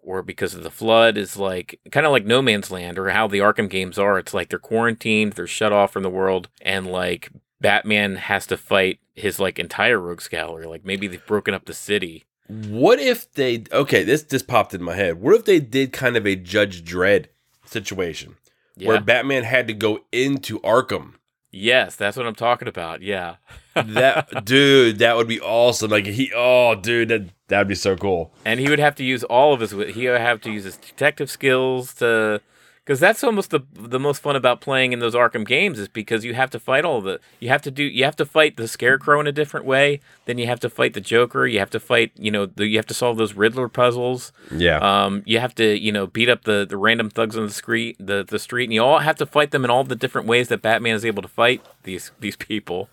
[0.02, 3.26] or because of the flood is like kind of like no man's land or how
[3.26, 4.18] the Arkham games are.
[4.18, 7.30] It's like they're quarantined, they're shut off from the world, and like
[7.60, 10.66] Batman has to fight his like entire rogues gallery.
[10.66, 12.24] Like maybe they've broken up the city.
[12.48, 13.64] What if they?
[13.72, 15.20] Okay, this just popped in my head.
[15.20, 17.26] What if they did kind of a Judge Dredd
[17.66, 18.36] situation
[18.76, 18.88] Yeah.
[18.88, 21.14] where Batman had to go into Arkham?
[21.50, 23.02] Yes, that's what I'm talking about.
[23.02, 23.36] Yeah.
[23.74, 25.90] That dude, that would be awesome.
[25.90, 28.32] Like he, oh, dude, that that'd be so cool.
[28.44, 30.76] and he would have to use all of his he would have to use his
[30.76, 32.40] detective skills to
[32.88, 36.24] because that's almost the the most fun about playing in those Arkham games is because
[36.24, 38.66] you have to fight all the you have to do you have to fight the
[38.66, 40.00] Scarecrow in a different way.
[40.24, 41.46] Then you have to fight the Joker.
[41.46, 44.32] You have to fight you know the, you have to solve those Riddler puzzles.
[44.50, 47.52] Yeah, um you have to you know beat up the the random thugs on the
[47.52, 50.26] street the the street and you all have to fight them in all the different
[50.26, 52.88] ways that Batman is able to fight these these people.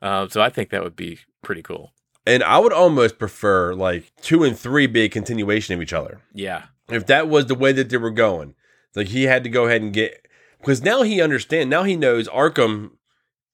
[0.00, 1.90] Um so I think that would be pretty cool.
[2.24, 6.20] And I would almost prefer like two and three be a continuation of each other.
[6.32, 6.66] yeah.
[6.88, 8.54] If that was the way that they were going,
[8.94, 10.26] like he had to go ahead and get
[10.58, 11.70] because now he understands.
[11.70, 12.92] Now he knows Arkham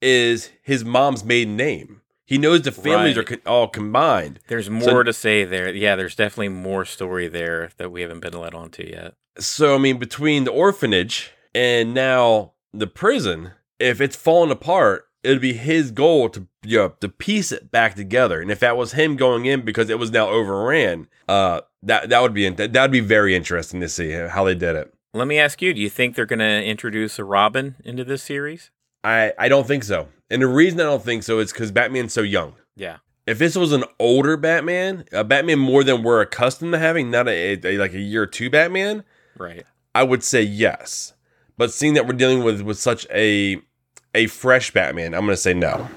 [0.00, 2.02] is his mom's maiden name.
[2.26, 3.32] He knows the families Right.
[3.32, 4.40] are co- all combined.
[4.48, 5.72] There's more to say there.
[5.74, 9.14] Yeah, there's definitely more story there that we haven't been let onto yet.
[9.38, 15.40] So I mean, between the orphanage and now the prison, if it's falling apart, it'd
[15.40, 18.42] be his goal to you know, to piece it back together.
[18.42, 22.20] And if that was him going in because it was now overran, uh, that that
[22.20, 24.92] would be that would be very interesting to see how they did it.
[25.14, 28.22] Let me ask you: Do you think they're going to introduce a Robin into this
[28.22, 28.70] series?
[29.02, 32.12] I I don't think so, and the reason I don't think so is because Batman's
[32.12, 32.54] so young.
[32.76, 37.10] Yeah, If this was an older Batman, a Batman more than we're accustomed to having,
[37.10, 39.04] not a, a like a year or two Batman,
[39.36, 39.64] right.
[39.94, 41.14] I would say yes.
[41.56, 43.60] But seeing that we're dealing with with such a
[44.14, 45.88] a fresh Batman, I'm going to say no.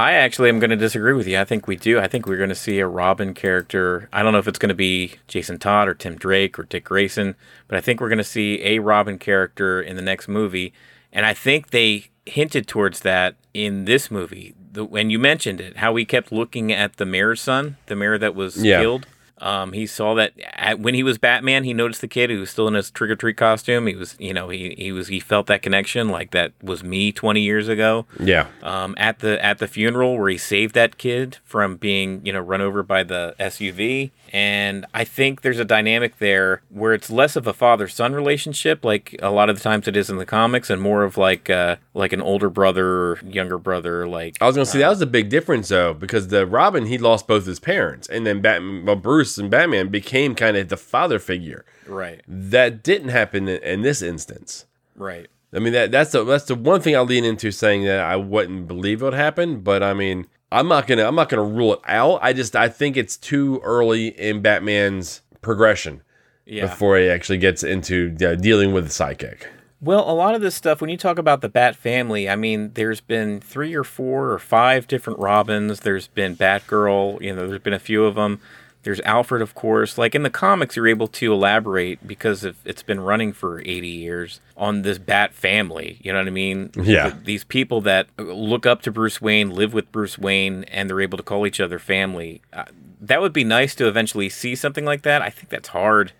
[0.00, 1.38] I actually am going to disagree with you.
[1.38, 1.98] I think we do.
[2.00, 4.08] I think we're going to see a Robin character.
[4.12, 6.84] I don't know if it's going to be Jason Todd or Tim Drake or Dick
[6.84, 7.34] Grayson,
[7.68, 10.72] but I think we're going to see a Robin character in the next movie.
[11.12, 14.54] And I think they hinted towards that in this movie.
[14.72, 18.16] The, when you mentioned it, how we kept looking at the mirror son, the mirror
[18.18, 18.80] that was Yeah.
[18.80, 19.06] killed.
[19.40, 22.50] Um, he saw that at, when he was Batman, he noticed the kid who was
[22.50, 23.86] still in his trick or treat costume.
[23.86, 27.10] He was, you know, he, he was he felt that connection like that was me
[27.12, 28.46] 20 years ago Yeah.
[28.62, 32.40] um, at the at the funeral where he saved that kid from being you know
[32.40, 34.10] run over by the SUV.
[34.32, 38.84] And I think there's a dynamic there where it's less of a father son relationship,
[38.84, 41.50] like a lot of the times it is in the comics, and more of like
[41.50, 44.06] uh, like an older brother younger brother.
[44.06, 46.86] Like I was going to say that was a big difference though, because the Robin
[46.86, 50.68] he lost both his parents, and then Batman, well, Bruce and Batman became kind of
[50.68, 51.64] the father figure.
[51.86, 54.66] right, That didn't happen in, in this instance.
[54.96, 55.26] right.
[55.52, 58.14] I mean that that's the that's the one thing I lean into saying that I
[58.14, 61.72] wouldn't believe it would happen, but I mean I'm not gonna I'm not gonna rule
[61.74, 62.20] it out.
[62.22, 66.02] I just I think it's too early in Batman's progression
[66.46, 66.66] Yeah.
[66.66, 69.48] before he actually gets into uh, dealing with the psychic.
[69.80, 72.72] Well, a lot of this stuff, when you talk about the Bat family, I mean,
[72.74, 75.80] there's been three or four or five different Robins.
[75.80, 78.40] There's been Batgirl, you know, there's been a few of them.
[78.82, 79.98] There's Alfred, of course.
[79.98, 83.86] Like in the comics, you're able to elaborate because of, it's been running for 80
[83.88, 85.98] years on this Bat family.
[86.02, 86.70] You know what I mean?
[86.76, 87.10] Yeah.
[87.10, 91.00] Th- these people that look up to Bruce Wayne, live with Bruce Wayne, and they're
[91.02, 92.40] able to call each other family.
[92.54, 92.64] Uh,
[93.02, 95.20] that would be nice to eventually see something like that.
[95.20, 96.12] I think that's hard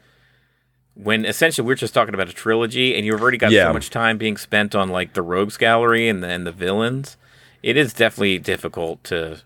[0.95, 3.69] when essentially we're just talking about a trilogy and you've already got Yeah.
[3.69, 7.17] so much time being spent on like the rogues gallery and the, and the villains
[7.63, 9.41] it is definitely difficult to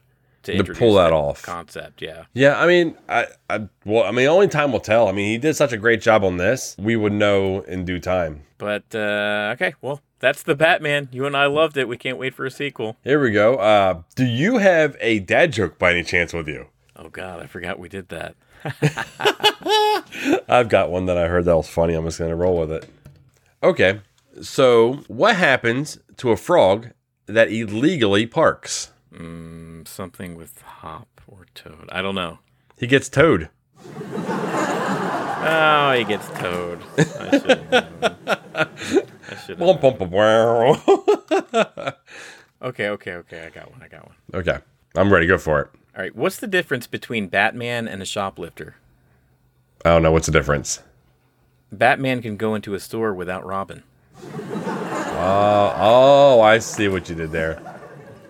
[0.44, 1.42] to, introduce pull that off.
[1.42, 5.08] concept yeah Yeah, I mean, I, I well, I mean, only time will tell.
[5.08, 6.76] I mean, he did such a great job on this.
[6.78, 8.42] We would know in due time.
[8.58, 12.32] but uh okay well that's the batman you and i loved it we can't wait
[12.34, 13.56] for a sequel Here we go.
[13.56, 16.66] Uh, do you have a dad joke by any chance with you?
[16.96, 18.34] oh god i forgot we did that
[20.48, 21.92] I've got one that I heard that was funny.
[21.94, 22.88] I'm just going to roll with it.
[23.62, 24.00] Okay.
[24.40, 26.90] So, what happens to a frog
[27.26, 28.90] that illegally parks?
[29.16, 31.88] Mm, something with hop or toad.
[31.92, 32.38] I don't know.
[32.78, 33.48] He gets towed.
[35.46, 36.80] Oh, he gets towed.
[36.98, 37.60] I should
[39.30, 39.58] I should.
[42.62, 43.44] Okay, okay, okay.
[43.46, 43.82] I got one.
[43.82, 44.16] I got one.
[44.32, 44.58] okay,
[44.96, 45.26] I'm ready.
[45.26, 45.68] Go for it.
[45.94, 46.16] All right.
[46.16, 48.76] What's the difference between Batman and a shoplifter?
[49.84, 50.82] I don't know what's the difference.
[51.70, 53.82] Batman can go into a store without Robin.
[54.16, 57.60] Uh, oh, I see what you did there.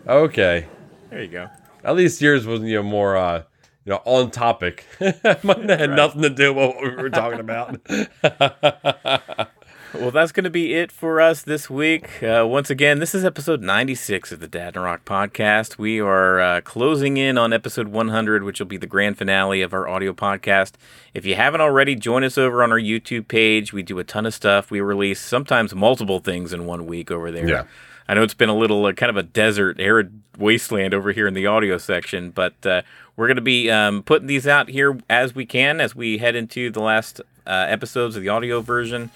[0.08, 0.66] Okay,
[1.14, 1.48] There you go.
[1.84, 3.44] at least yours was you know more uh,
[3.84, 4.84] you know on topic.
[5.44, 7.80] Mine had nothing to do with what we were talking about.
[9.94, 12.20] Well, that's going to be it for us this week.
[12.20, 15.78] Uh, once again, this is episode 96 of the Dad and Rock podcast.
[15.78, 19.72] We are uh, closing in on episode 100, which will be the grand finale of
[19.72, 20.72] our audio podcast.
[21.14, 23.72] If you haven't already, join us over on our YouTube page.
[23.72, 24.68] We do a ton of stuff.
[24.68, 27.48] We release sometimes multiple things in one week over there.
[27.48, 27.64] Yeah.
[28.08, 31.26] I know it's been a little uh, kind of a desert, arid wasteland over here
[31.26, 32.82] in the audio section, but uh,
[33.16, 36.34] we're going to be um, putting these out here as we can as we head
[36.34, 39.10] into the last uh, episodes of the audio version.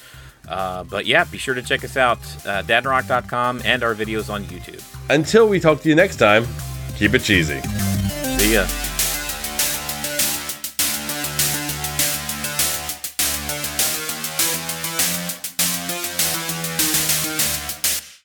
[0.49, 4.45] Uh, but yeah, be sure to check us out, uh, dadrock.com, and our videos on
[4.45, 4.83] YouTube.
[5.11, 6.47] Until we talk to you next time,
[6.97, 7.61] keep it cheesy.
[8.39, 8.67] See ya.